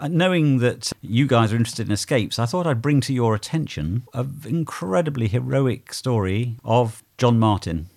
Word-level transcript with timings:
uh, 0.00 0.08
knowing 0.08 0.58
that 0.58 0.92
you 1.00 1.26
guys 1.26 1.52
are 1.52 1.56
interested 1.56 1.86
in 1.86 1.92
escapes, 1.92 2.38
I 2.38 2.46
thought 2.46 2.66
I'd 2.66 2.82
bring 2.82 3.00
to 3.02 3.12
your 3.12 3.34
attention 3.34 4.04
an 4.14 4.42
incredibly 4.46 5.28
heroic 5.28 5.92
story 5.92 6.56
of 6.64 7.02
John 7.16 7.38
Martin. 7.38 7.88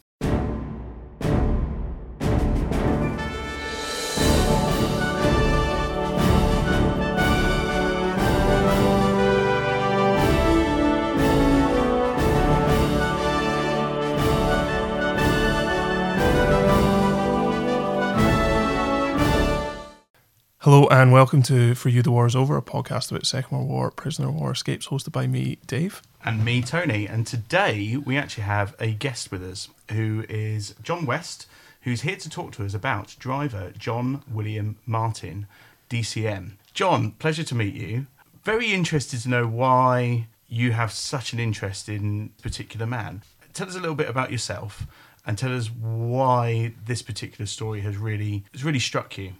And 20.91 21.13
welcome 21.13 21.41
to 21.41 21.73
For 21.73 21.88
You 21.88 22.02
the 22.02 22.12
War 22.12 22.26
is 22.26 22.35
Over, 22.35 22.58
a 22.58 22.62
podcast 22.62 23.12
about 23.12 23.26
Second 23.26 23.58
World 23.58 23.70
War 23.70 23.91
prisoner 23.91 24.30
war 24.30 24.52
escapes, 24.52 24.88
hosted 24.88 25.14
by 25.14 25.26
me, 25.26 25.58
Dave. 25.66 26.02
and 26.26 26.44
me, 26.44 26.62
Tony. 26.62 27.08
And 27.08 27.26
today 27.26 27.95
we 27.95 28.17
actually 28.17 28.44
have 28.44 28.76
a 28.77 28.91
guest 28.91 29.31
with 29.31 29.41
us 29.41 29.70
who 29.91 30.26
is 30.27 30.76
John 30.84 31.05
West, 31.05 31.48
who's 31.84 32.02
here 32.02 32.17
to 32.17 32.30
talk 32.30 32.52
to 32.54 32.66
us 32.66 32.73
about 32.73 33.16
driver 33.20 33.72
John 33.77 34.22
William 34.30 34.76
Martin, 34.86 35.48
DCM. 35.90 36.58
John, 36.73 37.12
pleasure 37.12 37.44
to 37.45 37.55
meet 37.55 37.73
you. 37.73 38.08
Very 38.44 38.73
interested 38.73 39.22
to 39.22 39.30
know 39.30 39.48
why 39.48 40.28
you 40.50 40.73
have 40.73 40.92
such 40.92 41.31
an 41.31 41.39
interest 41.39 41.88
in 41.88 42.31
particular 42.42 42.86
man. 42.86 43.23
Tell 43.53 43.70
us 43.70 43.76
a 43.76 43.80
little 43.80 43.95
bit 43.95 44.09
about 44.09 44.30
yourself 44.30 44.86
and 45.26 45.38
tell 45.38 45.55
us 45.55 45.67
why 45.72 46.73
this 46.86 47.02
particular 47.02 47.45
story 47.45 47.80
has 47.80 47.95
really 47.95 48.44
has 48.52 48.66
really 48.66 48.80
struck 48.80 49.17
you. 49.17 49.36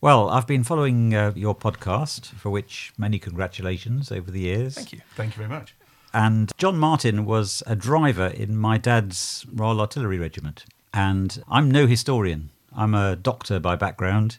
Well, 0.00 0.28
I've 0.28 0.46
been 0.46 0.62
following 0.62 1.14
uh, 1.14 1.32
your 1.34 1.54
podcast, 1.54 2.26
for 2.26 2.50
which 2.50 2.92
many 2.98 3.18
congratulations 3.18 4.12
over 4.12 4.30
the 4.30 4.40
years. 4.40 4.74
Thank 4.74 4.92
you. 4.92 5.00
Thank 5.14 5.34
you 5.34 5.38
very 5.38 5.48
much. 5.48 5.74
And 6.12 6.52
John 6.58 6.78
Martin 6.78 7.24
was 7.24 7.62
a 7.66 7.74
driver 7.74 8.26
in 8.26 8.56
my 8.56 8.76
dad's 8.76 9.46
Royal 9.52 9.80
Artillery 9.80 10.18
Regiment. 10.18 10.66
And 10.92 11.42
I'm 11.48 11.70
no 11.70 11.86
historian. 11.86 12.50
I'm 12.74 12.94
a 12.94 13.16
doctor 13.16 13.58
by 13.58 13.76
background, 13.76 14.38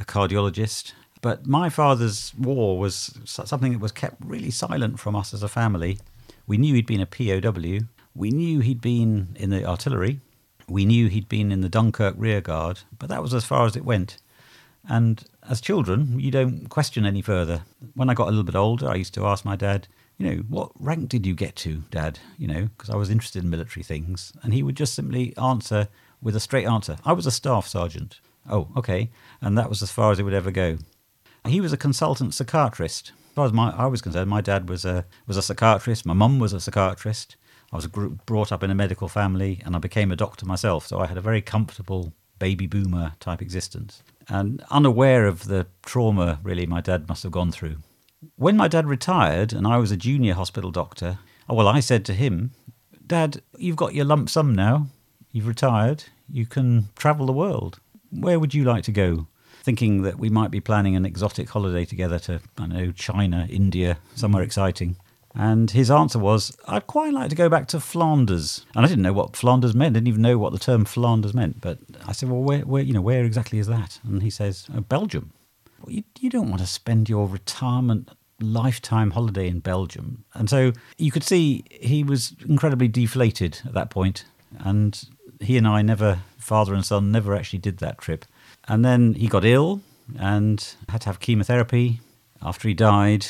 a 0.00 0.04
cardiologist. 0.04 0.92
But 1.22 1.46
my 1.46 1.70
father's 1.70 2.32
war 2.36 2.78
was 2.78 3.16
something 3.24 3.72
that 3.72 3.80
was 3.80 3.92
kept 3.92 4.16
really 4.24 4.50
silent 4.50 4.98
from 4.98 5.14
us 5.14 5.32
as 5.32 5.44
a 5.44 5.48
family. 5.48 5.98
We 6.46 6.56
knew 6.58 6.74
he'd 6.74 6.86
been 6.86 7.00
a 7.00 7.06
POW. 7.06 7.86
We 8.16 8.30
knew 8.30 8.60
he'd 8.60 8.80
been 8.80 9.36
in 9.36 9.50
the 9.50 9.64
artillery. 9.64 10.20
We 10.68 10.84
knew 10.84 11.08
he'd 11.08 11.28
been 11.28 11.52
in 11.52 11.60
the 11.60 11.68
Dunkirk 11.68 12.14
rearguard. 12.18 12.80
But 12.98 13.08
that 13.10 13.22
was 13.22 13.32
as 13.32 13.44
far 13.44 13.64
as 13.64 13.76
it 13.76 13.84
went. 13.84 14.18
And 14.86 15.24
as 15.48 15.60
children, 15.60 16.20
you 16.20 16.30
don't 16.30 16.68
question 16.68 17.04
any 17.04 17.22
further. 17.22 17.62
When 17.94 18.10
I 18.10 18.14
got 18.14 18.28
a 18.28 18.30
little 18.30 18.44
bit 18.44 18.54
older, 18.54 18.88
I 18.88 18.94
used 18.94 19.14
to 19.14 19.26
ask 19.26 19.44
my 19.44 19.56
dad, 19.56 19.88
you 20.18 20.28
know, 20.28 20.42
what 20.48 20.72
rank 20.80 21.08
did 21.08 21.26
you 21.26 21.34
get 21.34 21.56
to, 21.56 21.84
Dad? 21.90 22.18
You 22.38 22.48
know, 22.48 22.68
because 22.76 22.90
I 22.90 22.96
was 22.96 23.10
interested 23.10 23.44
in 23.44 23.50
military 23.50 23.84
things. 23.84 24.32
And 24.42 24.52
he 24.52 24.62
would 24.62 24.76
just 24.76 24.94
simply 24.94 25.36
answer 25.36 25.88
with 26.20 26.34
a 26.34 26.40
straight 26.40 26.66
answer 26.66 26.96
I 27.04 27.12
was 27.12 27.26
a 27.26 27.30
staff 27.30 27.68
sergeant. 27.68 28.20
Oh, 28.50 28.68
okay. 28.76 29.10
And 29.40 29.56
that 29.56 29.68
was 29.68 29.82
as 29.82 29.92
far 29.92 30.10
as 30.10 30.18
it 30.18 30.24
would 30.24 30.34
ever 30.34 30.50
go. 30.50 30.78
He 31.46 31.60
was 31.60 31.72
a 31.72 31.76
consultant 31.76 32.34
psychiatrist. 32.34 33.12
As 33.28 33.34
far 33.34 33.46
as 33.46 33.52
my, 33.52 33.70
I 33.70 33.86
was 33.86 34.02
concerned, 34.02 34.28
my 34.28 34.40
dad 34.40 34.68
was 34.68 34.84
a, 34.84 35.04
was 35.26 35.36
a 35.36 35.42
psychiatrist, 35.42 36.04
my 36.04 36.14
mum 36.14 36.38
was 36.38 36.52
a 36.52 36.60
psychiatrist. 36.60 37.36
I 37.72 37.76
was 37.76 37.86
brought 37.86 38.50
up 38.50 38.62
in 38.62 38.70
a 38.70 38.74
medical 38.74 39.08
family 39.08 39.60
and 39.64 39.76
I 39.76 39.78
became 39.78 40.10
a 40.10 40.16
doctor 40.16 40.46
myself. 40.46 40.86
So 40.86 40.98
I 40.98 41.06
had 41.06 41.18
a 41.18 41.22
very 41.22 41.42
comfortable 41.42 42.12
baby 42.38 42.66
boomer 42.66 43.12
type 43.20 43.42
existence 43.42 44.02
and 44.28 44.62
unaware 44.70 45.26
of 45.26 45.46
the 45.46 45.66
trauma 45.82 46.38
really 46.42 46.66
my 46.66 46.80
dad 46.80 47.08
must 47.08 47.22
have 47.22 47.32
gone 47.32 47.52
through. 47.52 47.76
When 48.36 48.56
my 48.56 48.68
dad 48.68 48.86
retired 48.86 49.52
and 49.52 49.66
I 49.66 49.76
was 49.76 49.90
a 49.90 49.96
junior 49.96 50.34
hospital 50.34 50.70
doctor, 50.70 51.18
oh, 51.48 51.54
well, 51.54 51.68
I 51.68 51.80
said 51.80 52.04
to 52.06 52.14
him, 52.14 52.52
Dad, 53.06 53.40
you've 53.56 53.76
got 53.76 53.94
your 53.94 54.04
lump 54.04 54.28
sum 54.28 54.54
now. 54.54 54.88
You've 55.32 55.46
retired. 55.46 56.04
You 56.28 56.44
can 56.44 56.88
travel 56.96 57.26
the 57.26 57.32
world. 57.32 57.80
Where 58.10 58.38
would 58.38 58.54
you 58.54 58.64
like 58.64 58.84
to 58.84 58.92
go? 58.92 59.28
Thinking 59.62 60.02
that 60.02 60.18
we 60.18 60.28
might 60.28 60.50
be 60.50 60.60
planning 60.60 60.94
an 60.94 61.06
exotic 61.06 61.48
holiday 61.48 61.84
together 61.84 62.18
to, 62.20 62.40
I 62.58 62.66
know, 62.66 62.92
China, 62.92 63.46
India, 63.48 63.98
somewhere 64.14 64.42
exciting. 64.42 64.96
And 65.34 65.70
his 65.70 65.90
answer 65.90 66.18
was, 66.18 66.56
I'd 66.66 66.86
quite 66.86 67.12
like 67.12 67.30
to 67.30 67.36
go 67.36 67.48
back 67.48 67.68
to 67.68 67.80
Flanders. 67.80 68.64
And 68.74 68.84
I 68.84 68.88
didn't 68.88 69.02
know 69.02 69.12
what 69.12 69.36
Flanders 69.36 69.74
meant, 69.74 69.94
didn't 69.94 70.08
even 70.08 70.22
know 70.22 70.38
what 70.38 70.52
the 70.52 70.58
term 70.58 70.84
Flanders 70.84 71.34
meant. 71.34 71.60
But 71.60 71.78
I 72.06 72.12
said, 72.12 72.28
well, 72.28 72.42
where, 72.42 72.60
where 72.60 72.82
you 72.82 72.92
know, 72.92 73.00
where 73.00 73.24
exactly 73.24 73.58
is 73.58 73.66
that? 73.66 74.00
And 74.04 74.22
he 74.22 74.30
says, 74.30 74.66
oh, 74.74 74.80
Belgium. 74.80 75.32
Well, 75.80 75.94
you, 75.94 76.02
you 76.18 76.30
don't 76.30 76.48
want 76.48 76.60
to 76.60 76.66
spend 76.66 77.08
your 77.08 77.28
retirement 77.28 78.10
lifetime 78.40 79.12
holiday 79.12 79.48
in 79.48 79.60
Belgium. 79.60 80.24
And 80.34 80.48
so 80.48 80.72
you 80.96 81.10
could 81.10 81.24
see 81.24 81.64
he 81.70 82.02
was 82.02 82.34
incredibly 82.48 82.88
deflated 82.88 83.60
at 83.64 83.74
that 83.74 83.90
point. 83.90 84.24
And 84.58 85.00
he 85.40 85.56
and 85.56 85.66
I 85.66 85.82
never, 85.82 86.20
father 86.38 86.74
and 86.74 86.84
son, 86.84 87.12
never 87.12 87.34
actually 87.34 87.60
did 87.60 87.78
that 87.78 87.98
trip. 87.98 88.24
And 88.66 88.84
then 88.84 89.14
he 89.14 89.28
got 89.28 89.44
ill 89.44 89.82
and 90.18 90.74
had 90.88 91.02
to 91.02 91.08
have 91.08 91.20
chemotherapy. 91.20 92.00
After 92.40 92.68
he 92.68 92.74
died, 92.74 93.26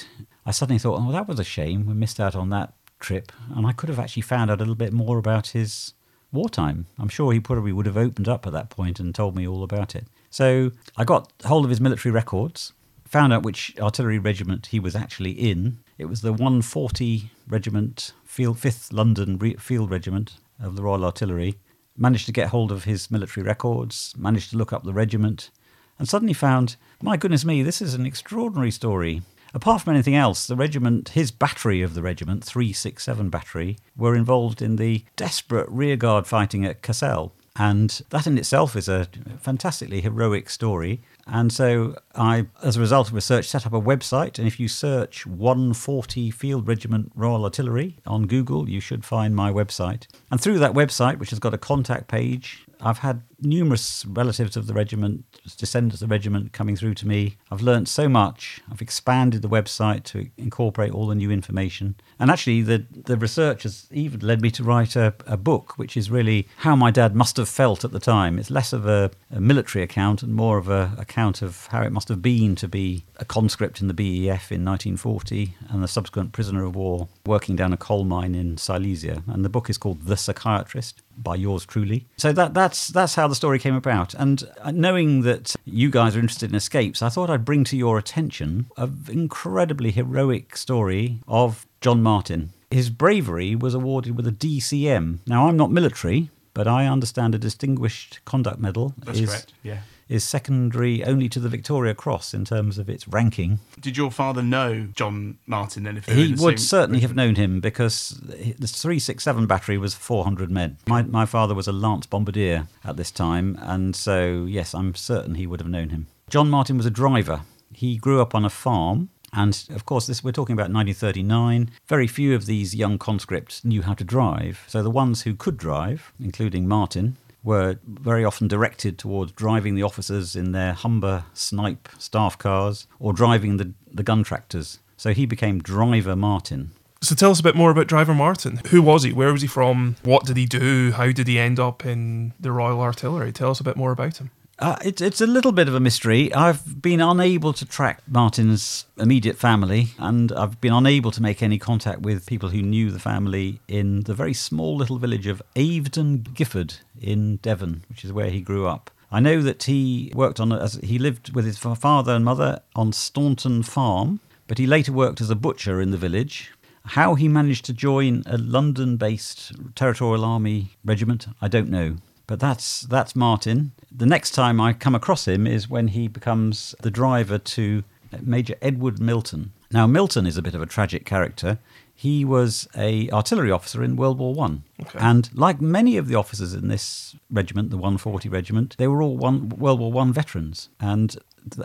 I 0.48 0.50
suddenly 0.50 0.78
thought, 0.78 0.98
oh, 0.98 1.12
that 1.12 1.28
was 1.28 1.38
a 1.38 1.44
shame. 1.44 1.84
We 1.84 1.92
missed 1.92 2.18
out 2.18 2.34
on 2.34 2.48
that 2.48 2.72
trip. 3.00 3.32
And 3.54 3.66
I 3.66 3.72
could 3.72 3.90
have 3.90 3.98
actually 3.98 4.22
found 4.22 4.50
out 4.50 4.56
a 4.56 4.64
little 4.64 4.74
bit 4.74 4.94
more 4.94 5.18
about 5.18 5.48
his 5.48 5.92
wartime. 6.32 6.86
I'm 6.98 7.10
sure 7.10 7.32
he 7.32 7.38
probably 7.38 7.70
would 7.70 7.84
have 7.84 7.98
opened 7.98 8.28
up 8.28 8.46
at 8.46 8.54
that 8.54 8.70
point 8.70 8.98
and 8.98 9.14
told 9.14 9.36
me 9.36 9.46
all 9.46 9.62
about 9.62 9.94
it. 9.94 10.06
So 10.30 10.72
I 10.96 11.04
got 11.04 11.30
hold 11.44 11.64
of 11.64 11.70
his 11.70 11.82
military 11.82 12.12
records, 12.12 12.72
found 13.04 13.34
out 13.34 13.42
which 13.42 13.74
artillery 13.78 14.18
regiment 14.18 14.68
he 14.68 14.80
was 14.80 14.96
actually 14.96 15.32
in. 15.32 15.80
It 15.98 16.06
was 16.06 16.22
the 16.22 16.32
140 16.32 17.30
Regiment, 17.46 18.12
Field, 18.24 18.56
5th 18.56 18.90
London 18.90 19.36
Re- 19.36 19.56
Field 19.56 19.90
Regiment 19.90 20.38
of 20.58 20.76
the 20.76 20.82
Royal 20.82 21.04
Artillery. 21.04 21.58
Managed 21.94 22.24
to 22.24 22.32
get 22.32 22.48
hold 22.48 22.72
of 22.72 22.84
his 22.84 23.10
military 23.10 23.44
records, 23.44 24.14
managed 24.16 24.48
to 24.50 24.56
look 24.56 24.72
up 24.72 24.84
the 24.84 24.94
regiment, 24.94 25.50
and 25.98 26.08
suddenly 26.08 26.32
found, 26.32 26.76
my 27.02 27.18
goodness 27.18 27.44
me, 27.44 27.62
this 27.62 27.82
is 27.82 27.92
an 27.92 28.06
extraordinary 28.06 28.70
story. 28.70 29.20
Apart 29.54 29.82
from 29.82 29.94
anything 29.94 30.14
else, 30.14 30.46
the 30.46 30.56
regiment, 30.56 31.10
his 31.10 31.30
battery 31.30 31.82
of 31.82 31.94
the 31.94 32.02
regiment, 32.02 32.44
367 32.44 33.30
Battery, 33.30 33.78
were 33.96 34.14
involved 34.14 34.60
in 34.60 34.76
the 34.76 35.04
desperate 35.16 35.68
rearguard 35.70 36.26
fighting 36.26 36.64
at 36.64 36.82
Cassel. 36.82 37.32
And 37.56 38.02
that 38.10 38.26
in 38.26 38.38
itself 38.38 38.76
is 38.76 38.88
a 38.88 39.08
fantastically 39.40 40.00
heroic 40.00 40.48
story. 40.48 41.00
And 41.26 41.52
so 41.52 41.96
I, 42.14 42.46
as 42.62 42.76
a 42.76 42.80
result 42.80 43.08
of 43.08 43.14
research, 43.14 43.48
set 43.48 43.66
up 43.66 43.72
a 43.72 43.80
website. 43.80 44.38
And 44.38 44.46
if 44.46 44.60
you 44.60 44.68
search 44.68 45.26
140 45.26 46.30
Field 46.30 46.68
Regiment 46.68 47.10
Royal 47.16 47.44
Artillery 47.44 47.96
on 48.06 48.28
Google, 48.28 48.68
you 48.68 48.78
should 48.78 49.04
find 49.04 49.34
my 49.34 49.50
website. 49.50 50.06
And 50.30 50.40
through 50.40 50.60
that 50.60 50.72
website, 50.72 51.18
which 51.18 51.30
has 51.30 51.40
got 51.40 51.52
a 51.52 51.58
contact 51.58 52.06
page, 52.06 52.64
I've 52.80 52.98
had 52.98 53.22
numerous 53.40 54.04
relatives 54.06 54.56
of 54.56 54.66
the 54.66 54.74
regiment, 54.74 55.24
descendants 55.56 56.02
of 56.02 56.08
the 56.08 56.12
regiment 56.12 56.52
coming 56.52 56.76
through 56.76 56.94
to 56.94 57.06
me. 57.06 57.36
I've 57.50 57.62
learnt 57.62 57.88
so 57.88 58.08
much. 58.08 58.60
I've 58.70 58.82
expanded 58.82 59.42
the 59.42 59.48
website 59.48 60.04
to 60.04 60.28
incorporate 60.36 60.92
all 60.92 61.06
the 61.06 61.14
new 61.14 61.30
information. 61.30 61.96
And 62.18 62.30
actually, 62.30 62.62
the, 62.62 62.84
the 62.90 63.16
research 63.16 63.62
has 63.62 63.86
even 63.90 64.20
led 64.20 64.42
me 64.42 64.50
to 64.52 64.64
write 64.64 64.96
a, 64.96 65.14
a 65.26 65.36
book, 65.36 65.78
which 65.78 65.96
is 65.96 66.10
really 66.10 66.48
how 66.58 66.74
my 66.74 66.90
dad 66.90 67.14
must 67.14 67.36
have 67.36 67.48
felt 67.48 67.84
at 67.84 67.92
the 67.92 68.00
time. 68.00 68.38
It's 68.38 68.50
less 68.50 68.72
of 68.72 68.86
a, 68.86 69.10
a 69.30 69.40
military 69.40 69.82
account 69.84 70.22
and 70.22 70.34
more 70.34 70.58
of 70.58 70.68
a 70.68 70.92
account 70.98 71.42
of 71.42 71.66
how 71.66 71.82
it 71.82 71.92
must 71.92 72.08
have 72.08 72.22
been 72.22 72.54
to 72.56 72.68
be 72.68 73.04
a 73.16 73.24
conscript 73.24 73.80
in 73.80 73.88
the 73.88 73.94
BEF 73.94 74.52
in 74.52 74.64
1940 74.64 75.54
and 75.68 75.82
the 75.82 75.88
subsequent 75.88 76.32
prisoner 76.32 76.64
of 76.64 76.74
war 76.74 77.08
working 77.26 77.56
down 77.56 77.72
a 77.72 77.76
coal 77.76 78.04
mine 78.04 78.34
in 78.34 78.56
Silesia. 78.56 79.22
And 79.26 79.44
the 79.44 79.48
book 79.48 79.70
is 79.70 79.78
called 79.78 80.02
The 80.02 80.16
Psychiatrist 80.16 81.02
by 81.22 81.34
yours 81.34 81.66
truly. 81.66 82.06
So 82.16 82.32
that 82.32 82.54
that's 82.54 82.88
that's 82.88 83.14
how 83.14 83.28
the 83.28 83.34
story 83.34 83.58
came 83.58 83.74
about. 83.74 84.14
And 84.14 84.44
knowing 84.72 85.22
that 85.22 85.54
you 85.64 85.90
guys 85.90 86.16
are 86.16 86.20
interested 86.20 86.50
in 86.50 86.56
escapes, 86.56 87.02
I 87.02 87.08
thought 87.08 87.30
I'd 87.30 87.44
bring 87.44 87.64
to 87.64 87.76
your 87.76 87.98
attention 87.98 88.66
an 88.76 89.04
incredibly 89.08 89.90
heroic 89.90 90.56
story 90.56 91.20
of 91.26 91.66
John 91.80 92.02
Martin. 92.02 92.52
His 92.70 92.90
bravery 92.90 93.54
was 93.54 93.74
awarded 93.74 94.16
with 94.16 94.26
a 94.26 94.32
DCM. 94.32 95.18
Now 95.26 95.48
I'm 95.48 95.56
not 95.56 95.70
military, 95.70 96.30
but 96.54 96.66
I 96.68 96.86
understand 96.86 97.34
a 97.34 97.38
Distinguished 97.38 98.20
Conduct 98.24 98.58
Medal 98.58 98.94
That's 98.98 99.20
is 99.20 99.30
correct. 99.30 99.52
Yeah. 99.62 99.78
Is 100.08 100.24
secondary 100.24 101.04
only 101.04 101.28
to 101.28 101.40
the 101.40 101.48
Victoria 101.48 101.94
Cross 101.94 102.34
in 102.34 102.44
terms 102.44 102.78
of 102.78 102.88
its 102.88 103.06
ranking. 103.06 103.60
Did 103.80 103.96
your 103.96 104.10
father 104.10 104.42
know 104.42 104.88
John 104.94 105.38
Martin 105.46 105.84
then? 105.84 105.96
If 105.96 106.06
He 106.06 106.32
the 106.32 106.42
would 106.42 106.58
same 106.58 106.66
certainly 106.66 107.00
have 107.00 107.14
known 107.14 107.34
him 107.34 107.60
because 107.60 108.18
the 108.20 108.66
367 108.66 109.46
battery 109.46 109.78
was 109.78 109.94
400 109.94 110.50
men. 110.50 110.78
My, 110.86 111.02
my 111.02 111.26
father 111.26 111.54
was 111.54 111.68
a 111.68 111.72
Lance 111.72 112.06
Bombardier 112.06 112.68
at 112.84 112.96
this 112.96 113.10
time, 113.10 113.58
and 113.60 113.94
so, 113.94 114.44
yes, 114.44 114.74
I'm 114.74 114.94
certain 114.94 115.34
he 115.34 115.46
would 115.46 115.60
have 115.60 115.68
known 115.68 115.90
him. 115.90 116.06
John 116.30 116.50
Martin 116.50 116.76
was 116.76 116.86
a 116.86 116.90
driver. 116.90 117.42
He 117.72 117.96
grew 117.96 118.20
up 118.20 118.34
on 118.34 118.44
a 118.44 118.50
farm. 118.50 119.10
And 119.32 119.62
of 119.74 119.84
course, 119.84 120.06
this 120.06 120.24
we're 120.24 120.32
talking 120.32 120.54
about 120.54 120.72
1939. 120.72 121.70
Very 121.86 122.06
few 122.06 122.34
of 122.34 122.46
these 122.46 122.74
young 122.74 122.96
conscripts 122.96 123.62
knew 123.62 123.82
how 123.82 123.92
to 123.92 124.04
drive. 124.04 124.64
So 124.66 124.82
the 124.82 124.90
ones 124.90 125.22
who 125.22 125.34
could 125.34 125.58
drive, 125.58 126.14
including 126.18 126.66
Martin, 126.66 127.18
were 127.48 127.78
very 127.86 128.26
often 128.26 128.46
directed 128.46 128.98
towards 128.98 129.32
driving 129.32 129.74
the 129.74 129.82
officers 129.82 130.36
in 130.36 130.52
their 130.52 130.74
Humber 130.74 131.24
Snipe 131.32 131.88
staff 131.98 132.36
cars 132.36 132.86
or 133.00 133.14
driving 133.14 133.56
the, 133.56 133.72
the 133.90 134.02
gun 134.02 134.22
tractors. 134.22 134.80
So 134.98 135.14
he 135.14 135.24
became 135.24 135.62
Driver 135.62 136.14
Martin. 136.14 136.72
So 137.00 137.14
tell 137.14 137.30
us 137.30 137.40
a 137.40 137.42
bit 137.42 137.56
more 137.56 137.70
about 137.70 137.86
Driver 137.86 138.14
Martin. 138.14 138.60
Who 138.68 138.82
was 138.82 139.04
he? 139.04 139.14
Where 139.14 139.32
was 139.32 139.40
he 139.40 139.48
from? 139.48 139.96
What 140.02 140.26
did 140.26 140.36
he 140.36 140.44
do? 140.44 140.92
How 140.92 141.10
did 141.10 141.26
he 141.26 141.38
end 141.38 141.58
up 141.58 141.86
in 141.86 142.34
the 142.38 142.52
Royal 142.52 142.82
Artillery? 142.82 143.32
Tell 143.32 143.50
us 143.50 143.60
a 143.60 143.64
bit 143.64 143.76
more 143.76 143.92
about 143.92 144.18
him. 144.18 144.30
Uh, 144.58 144.76
it's 144.84 145.00
it's 145.00 145.20
a 145.20 145.26
little 145.26 145.52
bit 145.52 145.68
of 145.68 145.74
a 145.76 145.80
mystery. 145.80 146.34
I've 146.34 146.82
been 146.82 147.00
unable 147.00 147.52
to 147.52 147.64
track 147.64 148.02
Martin's 148.08 148.86
immediate 148.96 149.36
family, 149.36 149.90
and 149.98 150.32
I've 150.32 150.60
been 150.60 150.72
unable 150.72 151.12
to 151.12 151.22
make 151.22 151.44
any 151.44 151.58
contact 151.58 152.00
with 152.00 152.26
people 152.26 152.48
who 152.48 152.60
knew 152.60 152.90
the 152.90 152.98
family 152.98 153.60
in 153.68 154.00
the 154.00 154.14
very 154.14 154.34
small 154.34 154.76
little 154.76 154.98
village 154.98 155.28
of 155.28 155.40
Aveton 155.54 156.34
Gifford 156.34 156.74
in 157.00 157.36
Devon, 157.36 157.84
which 157.88 158.04
is 158.04 158.12
where 158.12 158.30
he 158.30 158.40
grew 158.40 158.66
up. 158.66 158.90
I 159.12 159.20
know 159.20 159.42
that 159.42 159.62
he 159.62 160.10
worked 160.12 160.40
on 160.40 160.52
as 160.52 160.74
he 160.82 160.98
lived 160.98 161.36
with 161.36 161.44
his 161.44 161.56
father 161.56 162.12
and 162.12 162.24
mother 162.24 162.60
on 162.74 162.92
Staunton 162.92 163.62
Farm, 163.62 164.18
but 164.48 164.58
he 164.58 164.66
later 164.66 164.92
worked 164.92 165.20
as 165.20 165.30
a 165.30 165.36
butcher 165.36 165.80
in 165.80 165.92
the 165.92 165.96
village. 165.96 166.50
How 166.84 167.14
he 167.14 167.28
managed 167.28 167.64
to 167.66 167.72
join 167.72 168.24
a 168.26 168.36
London-based 168.36 169.52
Territorial 169.76 170.24
Army 170.24 170.76
regiment, 170.84 171.28
I 171.40 171.46
don't 171.46 171.70
know. 171.70 171.98
But 172.28 172.38
that's 172.38 172.82
that's 172.82 173.16
Martin. 173.16 173.72
The 173.90 174.06
next 174.06 174.30
time 174.32 174.60
I 174.60 174.72
come 174.74 174.94
across 174.94 175.26
him 175.26 175.46
is 175.46 175.68
when 175.68 175.88
he 175.88 176.06
becomes 176.06 176.74
the 176.82 176.90
driver 176.90 177.38
to 177.38 177.82
Major 178.22 178.54
Edward 178.62 179.00
Milton. 179.00 179.52
Now 179.72 179.86
Milton 179.88 180.26
is 180.26 180.36
a 180.36 180.42
bit 180.42 180.54
of 180.54 180.62
a 180.62 180.66
tragic 180.66 181.04
character. 181.04 181.58
He 181.94 182.24
was 182.24 182.68
a 182.76 183.10
artillery 183.10 183.50
officer 183.50 183.82
in 183.82 183.96
World 183.96 184.18
War 184.18 184.32
One, 184.32 184.62
Okay. 184.80 184.98
and 185.00 185.28
like 185.34 185.60
many 185.60 185.96
of 185.96 186.06
the 186.06 186.14
officers 186.14 186.54
in 186.54 186.68
this 186.68 187.16
regiment, 187.28 187.70
the 187.70 187.76
140 187.76 188.28
regiment, 188.28 188.76
they 188.78 188.86
were 188.86 189.02
all 189.02 189.16
one 189.16 189.48
World 189.48 189.80
War 189.80 189.90
One 189.90 190.12
veterans. 190.12 190.68
And 190.78 191.16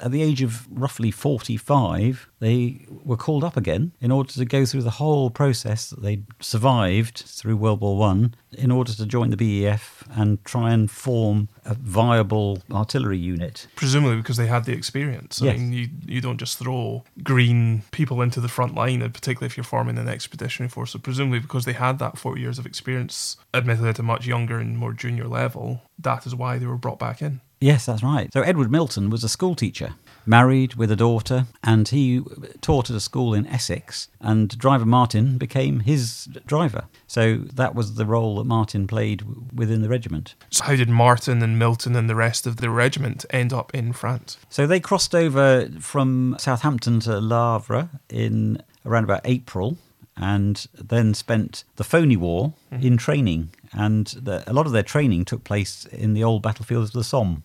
at 0.02 0.12
the 0.12 0.22
age 0.22 0.42
of 0.42 0.68
roughly 0.70 1.12
45, 1.12 2.28
they 2.40 2.86
were 2.90 3.18
called 3.18 3.44
up 3.44 3.58
again 3.58 3.92
in 4.00 4.12
order 4.12 4.32
to 4.34 4.46
go 4.46 4.66
through 4.66 4.84
the 4.84 4.92
whole 4.92 5.30
process 5.30 5.90
that 5.90 6.02
they 6.02 6.24
survived 6.40 7.24
through 7.26 7.58
World 7.58 7.82
War 7.82 7.98
One 7.98 8.36
in 8.52 8.70
order 8.72 8.94
to 8.94 9.06
join 9.06 9.30
the 9.32 9.38
BEF 9.38 10.04
and 10.12 10.44
try 10.46 10.72
and 10.72 10.90
form 10.92 11.50
a 11.66 11.74
viable 11.74 12.62
artillery 12.72 13.18
unit. 13.18 13.68
Presumably 13.76 14.18
because 14.18 14.38
they 14.38 14.48
had 14.48 14.66
the 14.66 14.74
experience. 14.74 15.42
I 15.42 15.46
Yes. 15.46 15.58
mean, 15.60 15.74
you, 15.74 15.88
you 16.06 16.22
don't 16.22 16.38
just 16.38 16.60
throw 16.60 17.04
green 17.24 17.84
people 17.92 18.22
into 18.22 18.40
the 18.40 18.48
front 18.48 18.76
line, 18.76 19.02
and 19.02 19.14
particularly 19.14 19.48
if 19.48 19.58
you're 19.58 19.64
forming 19.64 19.98
an 19.98 20.08
expeditionary 20.08 20.70
force. 20.70 20.92
So 20.92 21.00
presumably 21.00 21.40
because 21.40 21.66
they 21.66 21.74
had 21.74 21.98
that 22.00 22.18
four 22.18 22.38
years 22.38 22.60
of 22.60 22.66
experience, 22.66 23.38
admittedly 23.54 23.90
at 23.90 24.00
a 24.00 24.04
much 24.04 24.28
younger 24.28 24.60
and 24.60 24.78
more 24.78 24.94
junior 24.94 25.28
level, 25.28 25.82
that 25.98 26.26
is 26.28 26.36
why 26.36 26.58
they 26.58 26.66
were 26.66 26.78
brought 26.78 27.00
back 27.00 27.22
in. 27.22 27.42
Yes, 27.64 27.86
that's 27.86 28.04
right. 28.04 28.32
So 28.34 28.42
Edward 28.42 28.70
Milton 28.70 29.10
was 29.10 29.24
a 29.24 29.30
schoolteacher, 29.30 29.94
married 30.26 30.74
with 30.74 30.92
a 30.92 30.98
daughter, 30.98 31.46
and 31.64 31.88
he 31.88 32.22
taught 32.60 32.90
at 32.90 32.96
a 32.98 33.00
school 33.00 33.34
in 33.34 33.48
Essex. 33.48 34.10
And 34.20 34.58
driver 34.58 34.86
Martin 34.86 35.38
became 35.38 35.80
his 35.80 36.28
driver. 36.46 36.84
So 37.08 37.38
that 37.54 37.74
was 37.74 37.96
the 37.96 38.06
role 38.06 38.36
that 38.36 38.44
Martin 38.44 38.86
played 38.86 39.24
within 39.54 39.82
the 39.82 39.88
regiment. 39.88 40.36
So 40.50 40.66
how 40.66 40.76
did 40.76 40.90
Martin 40.90 41.42
and 41.42 41.58
Milton 41.58 41.96
and 41.96 42.10
the 42.10 42.16
rest 42.16 42.46
of 42.46 42.58
the 42.58 42.70
regiment 42.70 43.26
end 43.30 43.54
up 43.54 43.74
in 43.74 43.94
France? 43.94 44.38
So 44.50 44.68
they 44.68 44.82
crossed 44.82 45.16
over 45.16 45.70
from 45.80 46.36
Southampton 46.40 47.00
to 47.02 47.18
Le 47.22 47.60
Havre 47.60 47.90
in 48.10 48.62
around 48.86 49.06
about 49.06 49.22
April 49.24 49.78
and 50.18 50.68
then 50.74 51.14
spent 51.14 51.64
the 51.78 51.84
Phoney 51.86 52.18
War 52.18 52.54
mm-hmm. 52.72 52.86
in 52.86 52.98
training. 52.98 53.52
And 53.72 54.08
the, 54.08 54.44
a 54.48 54.54
lot 54.54 54.66
of 54.66 54.74
their 54.74 54.84
training 54.84 55.24
took 55.26 55.46
place 55.46 55.86
in 55.86 56.14
the 56.14 56.26
old 56.26 56.44
battlefields 56.44 56.90
of 56.90 56.94
the 56.94 57.04
Somme. 57.04 57.44